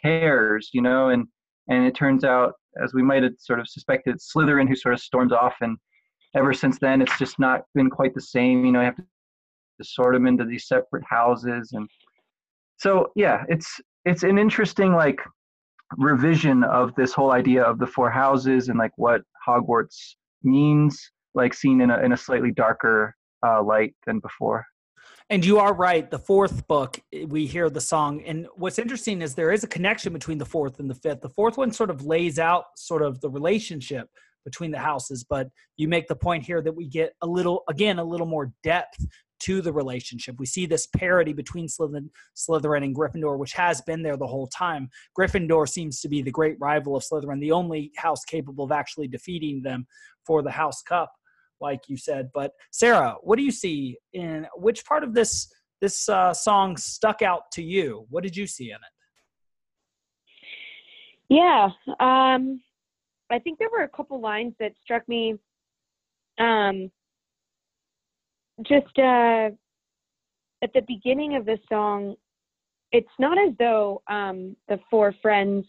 [0.01, 1.27] pairs, you know, and
[1.67, 5.01] and it turns out, as we might have sort of suspected, Slytherin who sort of
[5.01, 5.77] storms off and
[6.35, 8.65] ever since then, it's just not been quite the same.
[8.65, 9.03] You know, you have to,
[9.79, 11.89] to sort them into these separate houses, and
[12.77, 15.19] so yeah, it's it's an interesting like
[15.97, 21.53] revision of this whole idea of the four houses and like what Hogwarts means, like
[21.53, 23.15] seen in a in a slightly darker
[23.45, 24.65] uh, light than before.
[25.31, 26.09] And you are right.
[26.09, 28.23] The fourth book, we hear the song.
[28.23, 31.21] And what's interesting is there is a connection between the fourth and the fifth.
[31.21, 34.09] The fourth one sort of lays out sort of the relationship
[34.45, 35.23] between the houses.
[35.23, 38.51] But you make the point here that we get a little, again, a little more
[38.63, 39.05] depth
[39.41, 40.35] to the relationship.
[40.37, 44.47] We see this parity between Slytherin, Slytherin and Gryffindor, which has been there the whole
[44.47, 44.89] time.
[45.17, 49.07] Gryffindor seems to be the great rival of Slytherin, the only house capable of actually
[49.07, 49.87] defeating them
[50.25, 51.11] for the House Cup,
[51.61, 52.29] like you said.
[52.33, 57.21] But Sarah, what do you see in which part of this this uh, song stuck
[57.21, 58.05] out to you?
[58.09, 58.93] What did you see in it?
[61.29, 61.69] Yeah,
[62.01, 62.61] um,
[63.31, 65.35] I think there were a couple lines that struck me.
[66.39, 66.91] Um,
[68.63, 69.49] just uh,
[70.61, 72.15] at the beginning of the song,
[72.91, 75.65] it's not as though um, the four friends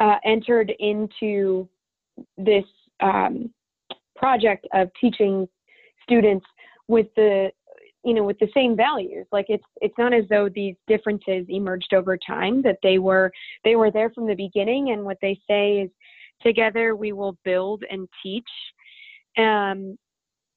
[0.00, 1.68] uh, entered into
[2.36, 2.64] this
[3.00, 3.50] um,
[4.16, 5.48] project of teaching
[6.02, 6.46] students
[6.88, 7.50] with the
[8.04, 11.94] you know with the same values like it's it's not as though these differences emerged
[11.94, 13.32] over time that they were
[13.64, 15.90] they were there from the beginning and what they say is
[16.42, 18.48] together we will build and teach.
[19.38, 19.96] Um,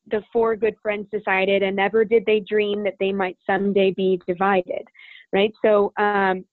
[0.10, 4.22] the four good friends decided and never did they dream that they might someday be
[4.26, 4.88] divided
[5.34, 5.54] right?
[5.64, 6.46] So um,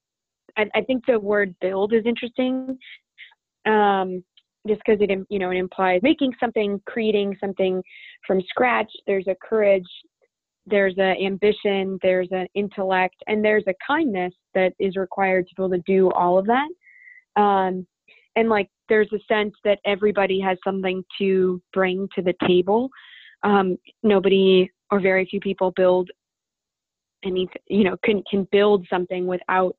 [0.57, 2.77] I, I, think the word build is interesting
[3.65, 4.23] um,
[4.67, 7.81] just because it you know it implies making something creating something
[8.25, 8.91] from scratch.
[9.07, 9.87] There's a courage
[10.67, 15.63] there's an ambition there's an intellect and there's a kindness that is required to be
[15.63, 16.67] able to do all of that.
[17.39, 17.85] Um,
[18.35, 22.89] and like there's a sense that everybody has something to bring to the table.
[23.43, 26.09] Um, nobody or very few people build
[27.23, 29.75] any you know can can build something without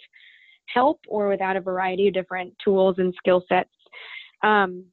[0.73, 3.71] help or without a variety of different tools and skill sets.
[4.43, 4.85] Um,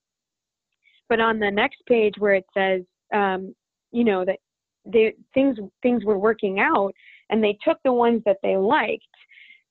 [1.10, 2.82] but on the next page where it says
[3.14, 3.54] um,
[3.92, 4.40] you know that
[4.86, 6.94] they, things things were working out
[7.30, 9.04] and they took the ones that they liked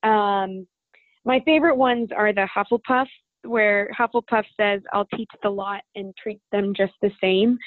[0.03, 0.67] um,
[1.25, 3.07] my favorite ones are the hufflepuff
[3.45, 7.59] where Hufflepuff says, I'll teach the lot and treat them just the same.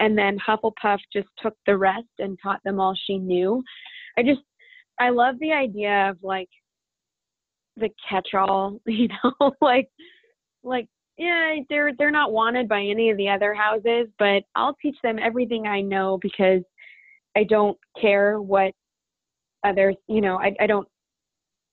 [0.00, 3.62] And then Hufflepuff just took the rest and taught them all she knew.
[4.18, 4.40] I just,
[5.00, 6.48] I love the idea of like
[7.76, 9.88] the catch all, you know, like,
[10.62, 14.96] like, yeah, they're, they're not wanted by any of the other houses, but I'll teach
[15.02, 16.62] them everything I know because
[17.36, 18.72] I don't care what
[19.64, 20.88] others, you know, I, I don't,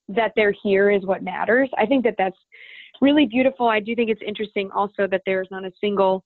[0.09, 1.69] that they're here is what matters.
[1.77, 2.37] I think that that's
[3.01, 3.67] really beautiful.
[3.67, 6.23] I do think it's interesting also that there's not a single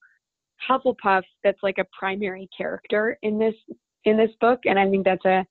[0.69, 3.55] Hufflepuff that's like a primary character in this
[4.05, 5.45] in this book, and I think that's a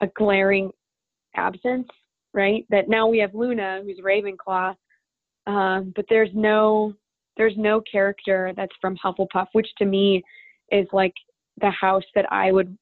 [0.00, 0.70] a glaring
[1.36, 1.88] absence,
[2.32, 2.66] right?
[2.70, 4.74] That now we have Luna, who's Ravenclaw,
[5.46, 6.94] um, but there's no
[7.36, 10.22] there's no character that's from Hufflepuff, which to me
[10.70, 11.14] is like
[11.60, 12.76] the house that I would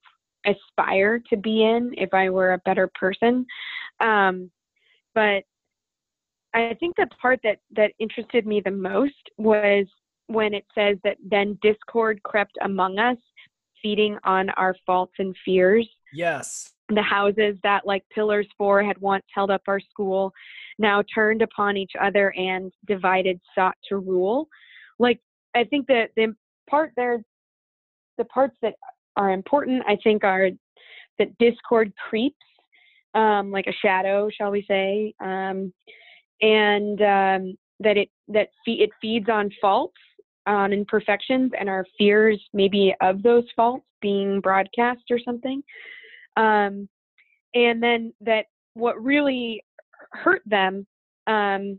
[0.46, 3.46] aspire to be in if I were a better person.
[4.00, 4.50] Um,
[5.14, 5.44] but
[6.54, 9.86] I think the part that that interested me the most was
[10.26, 13.16] when it says that then discord crept among us,
[13.82, 15.88] feeding on our faults and fears.
[16.12, 16.72] Yes.
[16.88, 20.32] The houses that, like pillars four, had once held up our school,
[20.78, 24.48] now turned upon each other and divided sought to rule.
[24.98, 25.20] Like
[25.54, 26.34] I think that the
[26.68, 27.22] part there,
[28.18, 28.74] the parts that
[29.16, 30.50] are important, I think, are
[31.18, 32.36] that discord creeps,
[33.14, 35.14] um, like a shadow, shall we say.
[35.20, 35.72] Um,
[36.42, 39.96] and um, that it that fe- it feeds on faults,
[40.46, 45.62] on imperfections, and our fears maybe of those faults being broadcast or something.
[46.36, 46.88] Um,
[47.54, 49.62] and then that what really
[50.12, 50.86] hurt them
[51.26, 51.78] um,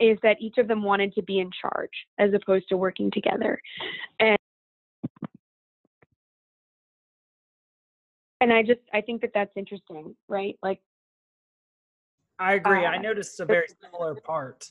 [0.00, 3.60] is that each of them wanted to be in charge as opposed to working together.
[4.20, 4.38] And
[8.40, 10.56] and I just I think that that's interesting, right?
[10.62, 10.80] Like
[12.38, 12.84] I agree.
[12.84, 14.70] Uh, I noticed a very similar part.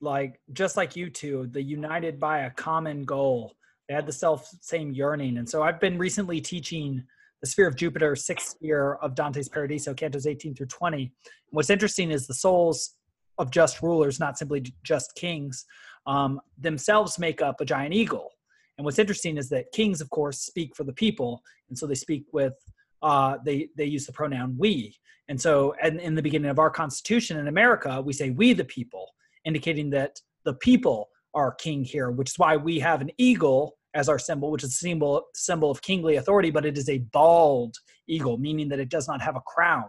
[0.00, 3.54] Like just like you two, the united by a common goal.
[3.88, 5.38] They had the self same yearning.
[5.38, 7.02] And so I've been recently teaching
[7.40, 10.96] the Sphere of Jupiter, sixth sphere of Dante's Paradiso, cantos 18 through 20.
[11.02, 11.10] And
[11.50, 12.94] what's interesting is the souls
[13.38, 15.64] of just rulers, not simply just kings,
[16.06, 18.30] um, themselves make up a giant eagle.
[18.78, 21.94] And what's interesting is that kings, of course, speak for the people, and so they
[21.94, 22.54] speak with
[23.02, 24.96] uh, they they use the pronoun we.
[25.28, 28.64] And so, and in the beginning of our Constitution in America, we say we the
[28.64, 29.08] people,
[29.44, 34.08] indicating that the people are king here, which is why we have an eagle as
[34.08, 37.76] our symbol, which is a symbol symbol of kingly authority, but it is a bald
[38.08, 39.88] eagle, meaning that it does not have a crown.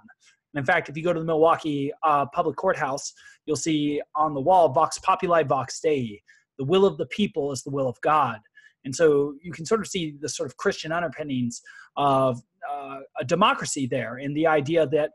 [0.53, 3.14] And in fact, if you go to the Milwaukee uh, Public Courthouse,
[3.45, 6.22] you'll see on the wall "Vox Populi, Vox Dei."
[6.58, 8.39] The will of the people is the will of God.
[8.88, 11.62] And so you can sort of see the sort of Christian underpinnings
[11.98, 15.12] of uh, a democracy there and the idea that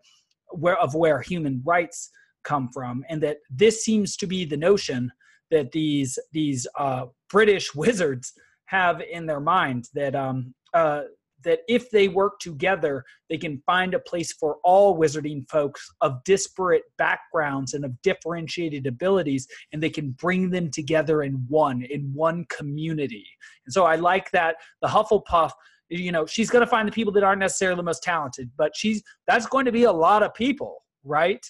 [0.50, 2.10] where of where human rights
[2.44, 3.02] come from.
[3.08, 5.10] And that this seems to be the notion
[5.50, 8.34] that these these uh, british wizards
[8.66, 11.04] have in their mind that um, uh,
[11.44, 16.22] that if they work together, they can find a place for all wizarding folks of
[16.24, 22.12] disparate backgrounds and of differentiated abilities, and they can bring them together in one, in
[22.14, 23.26] one community.
[23.66, 25.52] And so I like that the Hufflepuff
[25.92, 28.72] you know she's going to find the people that aren't necessarily the most talented but
[28.74, 31.44] she's that's going to be a lot of people right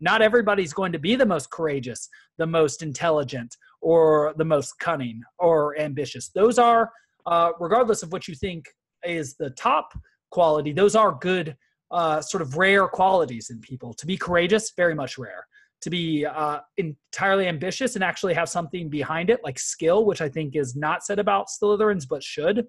[0.00, 5.20] not everybody's going to be the most courageous the most intelligent or the most cunning
[5.38, 6.90] or ambitious those are
[7.26, 8.64] uh, regardless of what you think
[9.04, 9.92] is the top
[10.30, 11.56] quality, those are good,
[11.90, 13.94] uh, sort of rare qualities in people.
[13.94, 15.46] To be courageous, very much rare.
[15.82, 20.28] To be uh, entirely ambitious and actually have something behind it, like skill, which I
[20.28, 22.66] think is not said about Slytherins but should,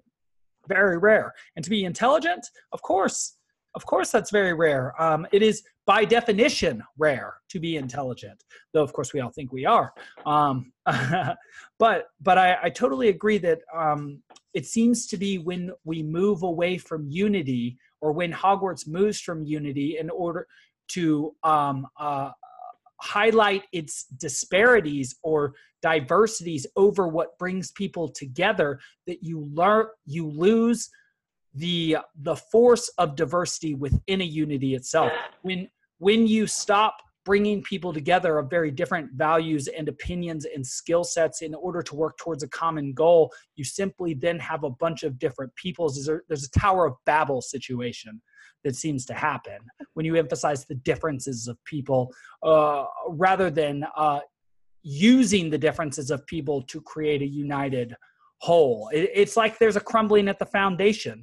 [0.68, 1.34] very rare.
[1.56, 3.36] And to be intelligent, of course,
[3.74, 5.00] of course, that's very rare.
[5.00, 9.52] Um, it is by definition rare to be intelligent, though of course we all think
[9.52, 9.92] we are.
[10.26, 10.72] Um,
[11.78, 14.22] but but I, I, totally agree that um,
[14.54, 19.44] it seems to be when we move away from unity, or when Hogwarts moves from
[19.44, 20.46] unity, in order
[20.88, 22.30] to um, uh,
[23.00, 30.90] highlight its disparities or diversities over what brings people together, that you learn you lose
[31.54, 35.12] the the force of diversity within a unity itself.
[35.42, 41.04] When when you stop bringing people together of very different values and opinions and skill
[41.04, 45.02] sets in order to work towards a common goal you simply then have a bunch
[45.02, 45.94] of different peoples.
[45.94, 48.20] There's a, there's a tower of babel situation
[48.64, 49.58] that seems to happen
[49.94, 52.10] when you emphasize the differences of people
[52.42, 54.20] uh, rather than uh,
[54.82, 57.94] using the differences of people to create a united
[58.38, 58.88] whole.
[58.92, 61.22] It, it's like there's a crumbling at the foundation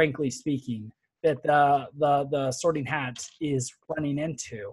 [0.00, 0.90] frankly speaking,
[1.22, 4.72] that the the the sorting hat is running into.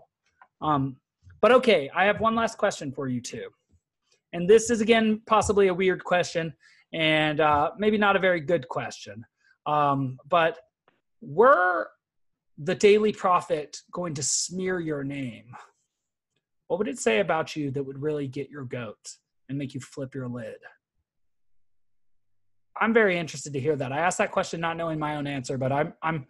[0.62, 0.96] Um,
[1.42, 3.50] but okay, I have one last question for you too,
[4.32, 6.54] and this is again possibly a weird question
[6.94, 9.26] and uh, maybe not a very good question.
[9.66, 10.60] Um, but
[11.20, 11.90] were
[12.58, 15.48] the Daily Prophet going to smear your name?
[16.68, 19.18] What would it say about you that would really get your goat
[19.50, 20.56] and make you flip your lid?
[22.80, 23.92] I'm very interested to hear that.
[23.92, 26.26] I asked that question not knowing my own answer, but I'm I'm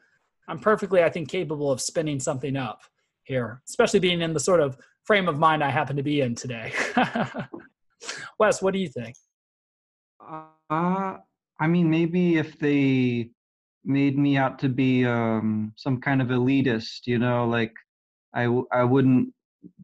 [0.47, 2.81] I'm perfectly, I think, capable of spinning something up
[3.23, 6.35] here, especially being in the sort of frame of mind I happen to be in
[6.35, 6.73] today.
[8.39, 9.15] Wes, what do you think?
[10.69, 11.17] Uh,
[11.59, 13.29] I mean, maybe if they
[13.83, 17.73] made me out to be um, some kind of elitist, you know, like
[18.33, 19.33] I w- I wouldn't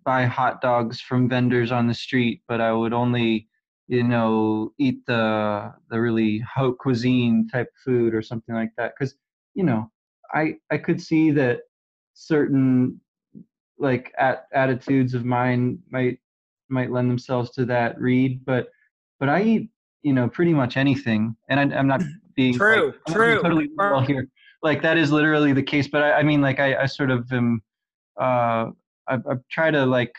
[0.06, 3.48] buy hot dogs from vendors on the street, but I would only
[3.88, 9.16] you know eat the the really haute cuisine type food or something like that because
[9.54, 9.90] you know
[10.34, 11.62] i i could see that
[12.14, 13.00] certain
[13.78, 16.18] like at, attitudes of mine might
[16.70, 18.70] might lend themselves to that read but
[19.20, 19.70] but i eat
[20.02, 22.02] you know pretty much anything and I, am not
[22.36, 23.42] being true like, true.
[23.42, 24.28] totally well here.
[24.62, 27.32] Like that is literally the case but i, I mean like I, I sort of
[27.34, 27.62] am
[28.20, 28.72] uh
[29.08, 30.16] I, I try to like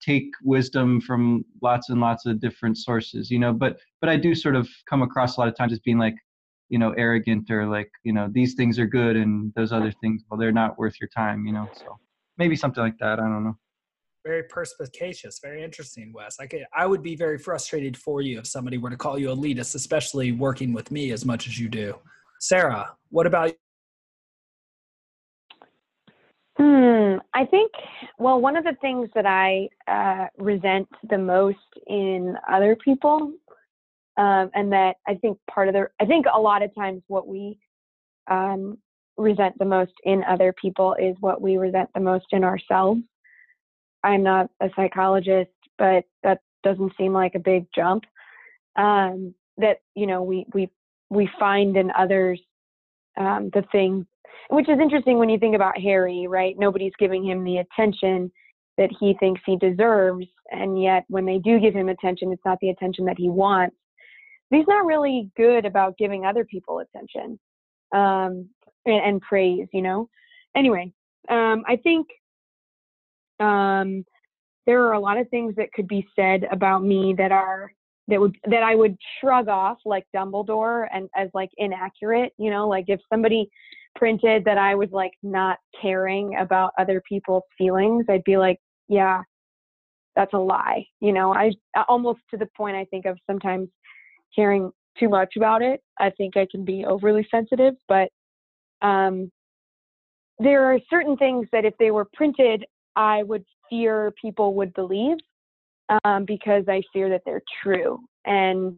[0.00, 4.34] take wisdom from lots and lots of different sources you know but but i do
[4.34, 6.14] sort of come across a lot of times as being like
[6.70, 10.22] you know arrogant or like you know these things are good and those other things
[10.30, 11.98] well they're not worth your time you know so
[12.38, 13.56] maybe something like that i don't know.
[14.24, 16.36] Very perspicacious very interesting wes.
[16.40, 19.28] I could i would be very frustrated for you if somebody were to call you
[19.28, 21.98] elitist especially working with me as much as you do.
[22.38, 23.54] Sarah what about
[26.60, 27.16] Hmm.
[27.32, 27.72] I think,
[28.18, 31.56] well, one of the things that I uh, resent the most
[31.86, 33.32] in other people,
[34.18, 37.26] um, and that I think part of the, I think a lot of times what
[37.26, 37.58] we
[38.30, 38.76] um,
[39.16, 43.00] resent the most in other people is what we resent the most in ourselves.
[44.04, 45.48] I'm not a psychologist,
[45.78, 48.04] but that doesn't seem like a big jump.
[48.76, 50.68] Um, that you know, we we
[51.08, 52.38] we find in others
[53.16, 54.04] um, the things
[54.48, 56.56] which is interesting when you think about Harry, right?
[56.58, 58.30] Nobody's giving him the attention
[58.78, 62.58] that he thinks he deserves, and yet when they do give him attention, it's not
[62.60, 63.76] the attention that he wants.
[64.50, 67.38] he's not really good about giving other people attention
[67.92, 68.48] um,
[68.86, 70.08] and, and, praise, you know.
[70.56, 70.92] Anyway,
[71.28, 72.08] um, I think
[73.38, 74.04] um,
[74.66, 77.72] there are a lot of things that could be said about me that are
[78.08, 82.68] that would that I would shrug off like Dumbledore and as like inaccurate, you know,
[82.68, 83.48] like if somebody
[83.96, 89.22] printed that I was like not caring about other people's feelings, I'd be like, yeah,
[90.16, 90.86] that's a lie.
[91.00, 91.52] You know, I
[91.88, 93.68] almost to the point I think of sometimes
[94.34, 95.82] caring too much about it.
[95.98, 98.08] I think I can be overly sensitive, but
[98.82, 99.30] um,
[100.38, 102.64] there are certain things that if they were printed,
[102.96, 105.18] I would fear people would believe
[106.04, 108.00] um, because I fear that they're true.
[108.24, 108.76] And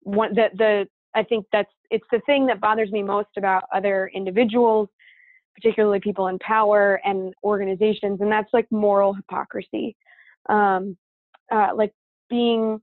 [0.00, 4.10] one, the, the I think that's it's the thing that bothers me most about other
[4.14, 4.88] individuals,
[5.54, 9.96] particularly people in power and organizations, and that's like moral hypocrisy,
[10.48, 10.96] um,
[11.52, 11.92] uh, like
[12.28, 12.80] being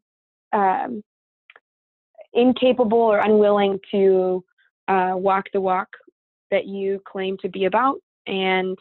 [0.54, 1.04] um,
[2.34, 4.44] incapable or unwilling to
[4.88, 5.90] uh, walk the walk
[6.52, 8.78] that you claim to be about, and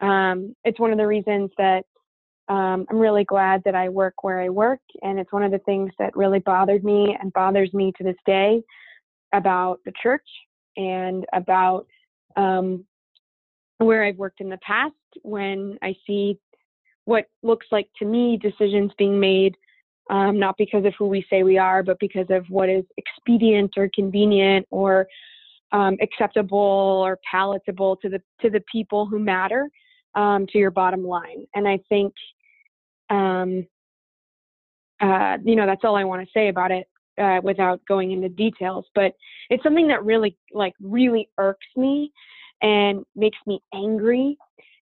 [0.00, 1.84] um, it's one of the reasons that
[2.48, 5.58] um, I'm really glad that I work where I work, and it's one of the
[5.60, 8.62] things that really bothered me and bothers me to this day
[9.32, 10.26] about the church
[10.76, 11.86] and about
[12.36, 12.84] um,
[13.78, 16.38] where I've worked in the past when I see
[17.04, 19.56] what looks like to me decisions being made
[20.10, 23.72] um, not because of who we say we are, but because of what is expedient
[23.76, 25.06] or convenient or
[25.72, 26.58] um, acceptable
[27.04, 29.68] or palatable to the to the people who matter
[30.14, 31.44] um, to your bottom line.
[31.54, 32.14] And I think
[33.10, 33.66] um,
[35.00, 36.86] uh, you know, that's all I want to say about it
[37.18, 38.86] uh, without going into details.
[38.94, 39.12] But
[39.50, 42.12] it's something that really, like, really irks me
[42.62, 44.36] and makes me angry.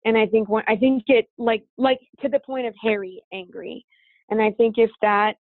[0.05, 3.85] And I think when I think it like like to the point of Harry angry.
[4.31, 5.37] And I think if that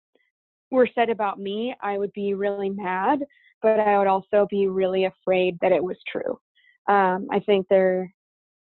[0.71, 3.19] were said about me, I would be really mad,
[3.61, 6.39] but I would also be really afraid that it was true.
[6.88, 8.13] Um, I think there,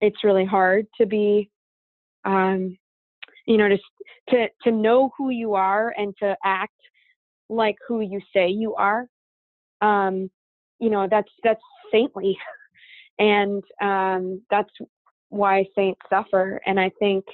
[0.01, 1.49] it's really hard to be
[2.25, 2.77] um,
[3.49, 3.77] you know, to
[4.29, 6.79] to to know who you are and to act
[7.49, 9.07] like who you say you are.
[9.81, 10.29] Um,
[10.79, 12.37] you know, that's that's saintly,
[13.19, 14.69] and um, that's
[15.29, 16.61] why saints suffer.
[16.65, 17.25] And I think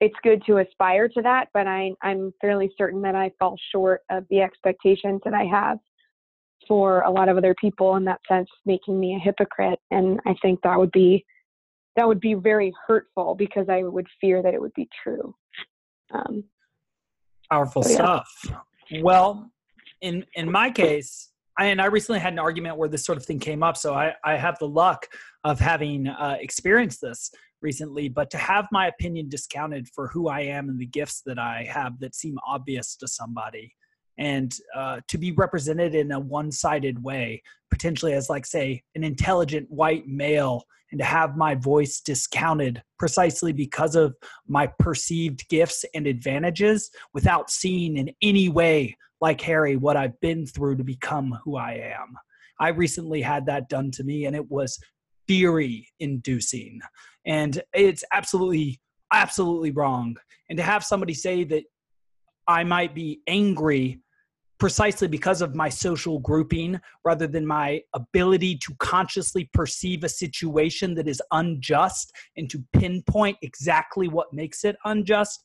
[0.00, 4.00] it's good to aspire to that, but I, I'm fairly certain that I fall short
[4.10, 5.78] of the expectations that I have
[6.66, 9.78] for a lot of other people in that sense, making me a hypocrite.
[9.92, 11.24] And I think that would be
[11.96, 15.34] that would be very hurtful because I would fear that it would be true.
[16.12, 16.44] Um,
[17.50, 17.96] Powerful so, yeah.
[17.96, 18.52] stuff.
[19.00, 19.50] Well,
[20.00, 23.26] in in my case, I, and I recently had an argument where this sort of
[23.26, 25.06] thing came up, so I, I have the luck
[25.44, 27.30] of having uh, experienced this
[27.60, 28.08] recently.
[28.08, 31.68] But to have my opinion discounted for who I am and the gifts that I
[31.70, 33.74] have that seem obvious to somebody,
[34.18, 39.70] and uh, to be represented in a one-sided way, potentially as like say an intelligent
[39.70, 44.14] white male and to have my voice discounted precisely because of
[44.46, 50.46] my perceived gifts and advantages without seeing in any way, like Harry, what I've been
[50.46, 52.14] through to become who I am.
[52.60, 54.78] I recently had that done to me and it was
[55.26, 56.80] fury inducing.
[57.24, 58.80] And it's absolutely,
[59.12, 60.16] absolutely wrong.
[60.50, 61.64] And to have somebody say that
[62.46, 64.00] I might be angry
[64.58, 70.94] precisely because of my social grouping rather than my ability to consciously perceive a situation
[70.94, 75.42] that is unjust and to pinpoint exactly what makes it unjust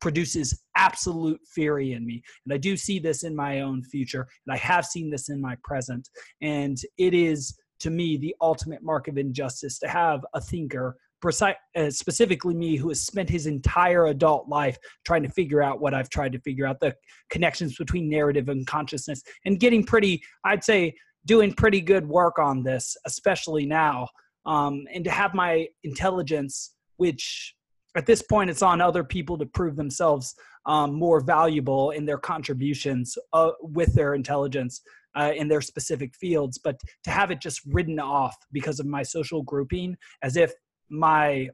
[0.00, 2.22] produces absolute fury in me.
[2.44, 5.40] And I do see this in my own future, and I have seen this in
[5.40, 6.08] my present.
[6.40, 11.54] And it is, to me, the ultimate mark of injustice to have a thinker precise,
[11.76, 15.94] uh, specifically me, who has spent his entire adult life trying to figure out what
[15.94, 16.94] I've tried to figure out the
[17.30, 20.94] connections between narrative and consciousness, and getting pretty, I'd say,
[21.24, 24.08] doing pretty good work on this, especially now.
[24.44, 27.54] Um, and to have my intelligence, which
[27.94, 30.34] at this point it's on other people to prove themselves
[30.66, 34.80] um, more valuable in their contributions uh, with their intelligence
[35.14, 39.02] uh, in their specific fields, but to have it just ridden off because of my
[39.02, 40.52] social grouping as if
[40.92, 41.48] my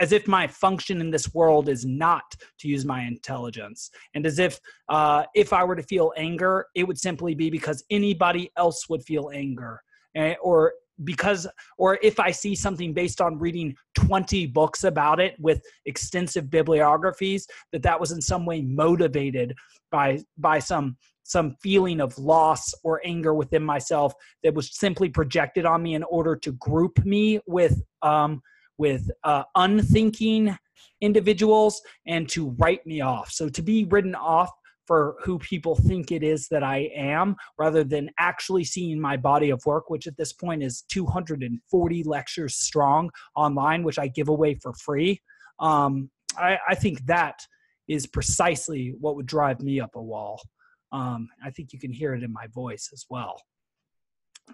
[0.00, 2.24] as if my function in this world is not
[2.58, 3.90] to use my intelligence.
[4.14, 4.58] And as if
[4.88, 9.02] uh, if i were to feel anger it would simply be because anybody else would
[9.02, 9.80] feel anger.
[10.16, 15.34] Eh, or because or if i see something based on reading 20 books about it
[15.40, 19.52] with extensive bibliographies that that was in some way motivated
[19.90, 24.12] by by some some feeling of loss or anger within myself
[24.44, 28.40] that was simply projected on me in order to group me with um,
[28.78, 30.56] with uh, unthinking
[31.00, 33.30] individuals and to write me off.
[33.30, 34.50] So to be written off
[34.86, 39.50] for who people think it is that I am, rather than actually seeing my body
[39.50, 44.54] of work, which at this point is 240 lectures strong online, which I give away
[44.54, 45.20] for free.
[45.58, 47.40] Um, I, I, think that
[47.86, 50.42] is precisely what would drive me up a wall.
[50.90, 53.40] Um, I think you can hear it in my voice as well.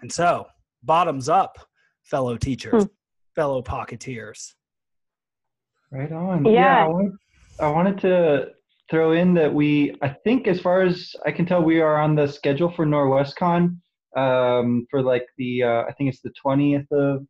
[0.01, 0.45] And so,
[0.83, 1.57] bottoms up,
[2.03, 2.87] fellow teachers.
[3.35, 4.53] Fellow Pocketeers.
[5.91, 6.45] Right on.
[6.45, 7.11] Yeah, yeah I, wanted,
[7.59, 8.47] I wanted to
[8.89, 12.15] throw in that we, I think, as far as I can tell, we are on
[12.15, 13.77] the schedule for Norwescon
[14.15, 17.25] um, for like the, uh, I think it's the 20th of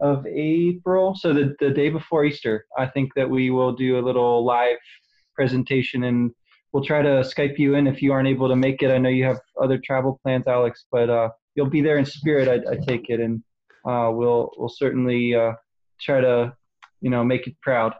[0.00, 2.66] of April, so the the day before Easter.
[2.76, 4.78] I think that we will do a little live
[5.34, 6.30] presentation and
[6.72, 8.90] we'll try to Skype you in if you aren't able to make it.
[8.90, 12.48] I know you have other travel plans, Alex, but uh, you'll be there in spirit.
[12.48, 13.42] I, I take it, and
[13.88, 15.52] uh, we'll we'll certainly uh,
[16.00, 16.54] try to
[17.00, 17.94] you know make it proud.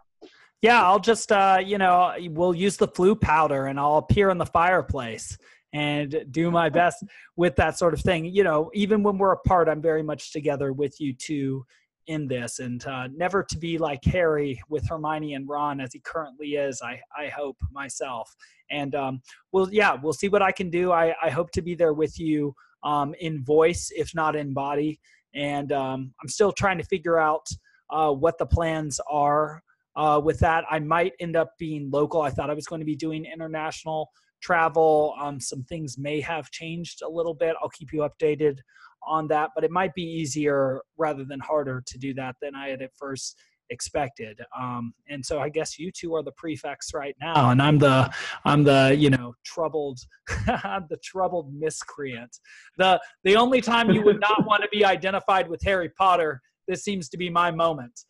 [0.61, 4.39] Yeah, I'll just uh, you know we'll use the Floo powder, and I'll appear in
[4.39, 5.39] the fireplace
[5.73, 7.03] and do my best
[7.37, 8.27] with that sort of thing.
[8.27, 11.65] You know, even when we're apart, I'm very much together with you two
[12.07, 16.01] in this, and uh, never to be like Harry with Hermione and Ron as he
[16.01, 16.83] currently is.
[16.83, 18.35] I I hope myself,
[18.71, 19.23] and um,
[19.53, 20.93] well, yeah, we'll see what I can do.
[20.93, 25.01] I I hope to be there with you um, in voice, if not in body,
[25.35, 27.47] and um, I'm still trying to figure out
[27.91, 29.63] uh, what the plans are.
[29.97, 32.23] Uh, with that, I might end up being local.
[32.23, 34.11] I thought I was going to be doing international
[34.41, 35.15] travel.
[35.21, 37.57] Um, some things may have changed a little bit.
[37.61, 38.59] I'll keep you updated
[39.07, 42.69] on that, but it might be easier rather than harder to do that than I
[42.69, 43.41] had at first
[43.71, 44.41] expected.
[44.59, 48.13] Um, and so I guess you two are the prefects right now, and I'm the
[48.45, 50.01] I'm the you know troubled
[50.65, 52.37] I'm the troubled miscreant.
[52.77, 56.85] The the only time you would not want to be identified with Harry Potter, this
[56.85, 58.01] seems to be my moment.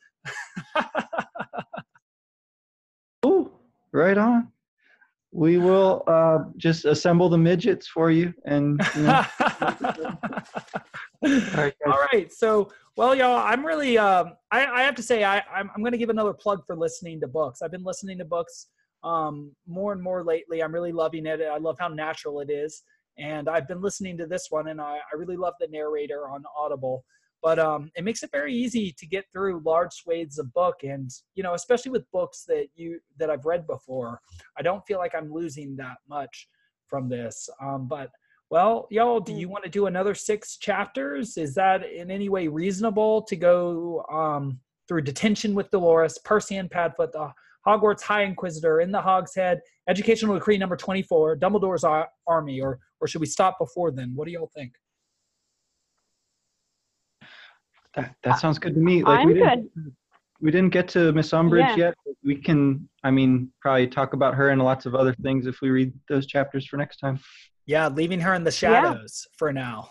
[3.27, 3.51] Ooh,
[3.93, 4.53] right on
[5.33, 9.25] we will uh, just assemble the midgets for you and you know.
[11.23, 15.23] all, right, all right so well y'all i'm really um, I, I, have to say
[15.23, 17.63] I, i'm, I'm going to give another plug for listening to books.
[17.63, 18.67] I've been listening to books
[19.05, 20.61] um, more and more lately.
[20.61, 21.41] I'm really loving it.
[21.41, 22.83] I love how natural it is.
[23.17, 26.43] And i've been listening to this one and i, I really love the narrator on
[26.59, 27.05] audible.
[27.41, 30.83] But um, it makes it very easy to get through large swathes of book.
[30.83, 34.21] And you know especially with books that you that i've read before
[34.59, 36.49] i don't feel like i'm losing that much
[36.89, 37.49] from this.
[37.63, 38.11] Um, but
[38.51, 39.53] well y'all do you hmm.
[39.53, 44.59] want to do another six chapters is that in any way reasonable to go um,
[44.87, 47.31] through detention with dolores percy and padfoot the
[47.67, 51.85] hogwarts high inquisitor in the Hogshead, educational decree number 24 dumbledore's
[52.27, 54.73] army or or should we stop before then what do y'all think
[57.99, 59.03] that, that sounds good to me.
[59.03, 59.95] Like I'm we didn't, good.
[60.41, 61.87] We didn't get to Miss Umbridge yeah.
[61.87, 61.95] yet.
[62.23, 65.71] We can, I mean, probably talk about her and lots of other things if we
[65.71, 67.19] read those chapters for next time.
[67.69, 69.37] Yeah, leaving her in the shadows yeah.
[69.37, 69.91] for now.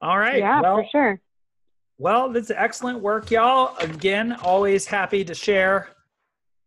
[0.00, 0.38] All right.
[0.38, 1.20] Yeah, well, for sure.
[1.98, 3.76] Well, this is excellent work, y'all.
[3.76, 5.90] Again, always happy to share.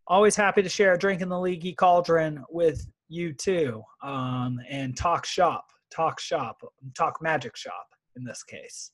[0.05, 4.95] Always happy to share a drink in the leaky cauldron with you too, um, and
[4.95, 6.61] talk shop, talk shop,
[6.95, 8.91] talk magic shop in this case.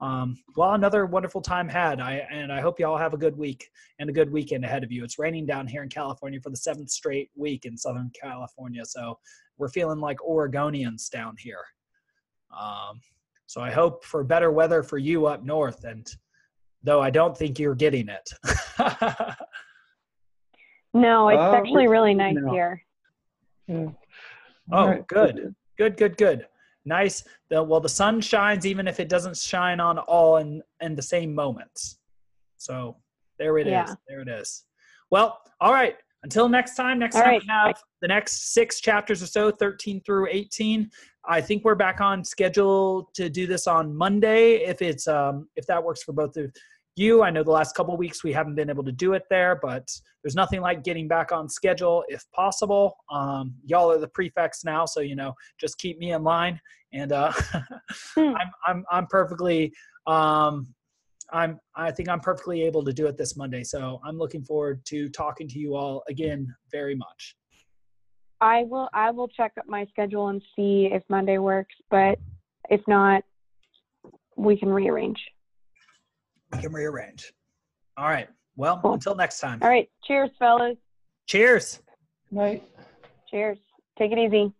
[0.00, 2.00] Um, well, another wonderful time had.
[2.00, 4.82] I and I hope you all have a good week and a good weekend ahead
[4.82, 5.04] of you.
[5.04, 9.18] It's raining down here in California for the seventh straight week in Southern California, so
[9.58, 11.62] we're feeling like Oregonians down here.
[12.58, 13.00] Um,
[13.46, 16.06] so I hope for better weather for you up north, and
[16.82, 18.30] though I don't think you're getting it.
[20.94, 22.50] no, it's uh, actually really nice no.
[22.50, 22.82] here.
[23.68, 23.88] Yeah.
[24.72, 26.46] Oh, good, good, good, good
[26.84, 30.94] nice the, well the sun shines even if it doesn't shine on all in in
[30.94, 31.98] the same moments
[32.56, 32.96] so
[33.38, 33.84] there it yeah.
[33.84, 33.96] is.
[34.08, 34.64] there it is
[35.10, 37.42] well all right until next time next all time right.
[37.42, 40.90] we have the next six chapters or so 13 through 18
[41.26, 45.66] i think we're back on schedule to do this on monday if it's um if
[45.66, 46.50] that works for both of
[47.00, 47.22] you.
[47.22, 49.88] I know the last couple weeks we haven't been able to do it there, but
[50.22, 52.96] there's nothing like getting back on schedule if possible.
[53.10, 56.60] Um, y'all are the prefects now, so you know, just keep me in line,
[56.92, 57.32] and uh,
[58.14, 58.34] hmm.
[58.36, 59.72] I'm I'm I'm perfectly
[60.06, 60.74] um,
[61.32, 63.64] I'm I think I'm perfectly able to do it this Monday.
[63.64, 67.36] So I'm looking forward to talking to you all again very much.
[68.42, 72.18] I will I will check up my schedule and see if Monday works, but
[72.68, 73.24] if not,
[74.36, 75.18] we can rearrange
[76.52, 77.32] we can rearrange.
[77.96, 78.28] All right.
[78.56, 78.94] Well, cool.
[78.94, 79.60] until next time.
[79.62, 79.88] All right.
[80.04, 80.76] Cheers, fellas.
[81.26, 81.80] Cheers.
[82.30, 82.62] Night.
[83.30, 83.58] Cheers.
[83.98, 84.52] Take it easy.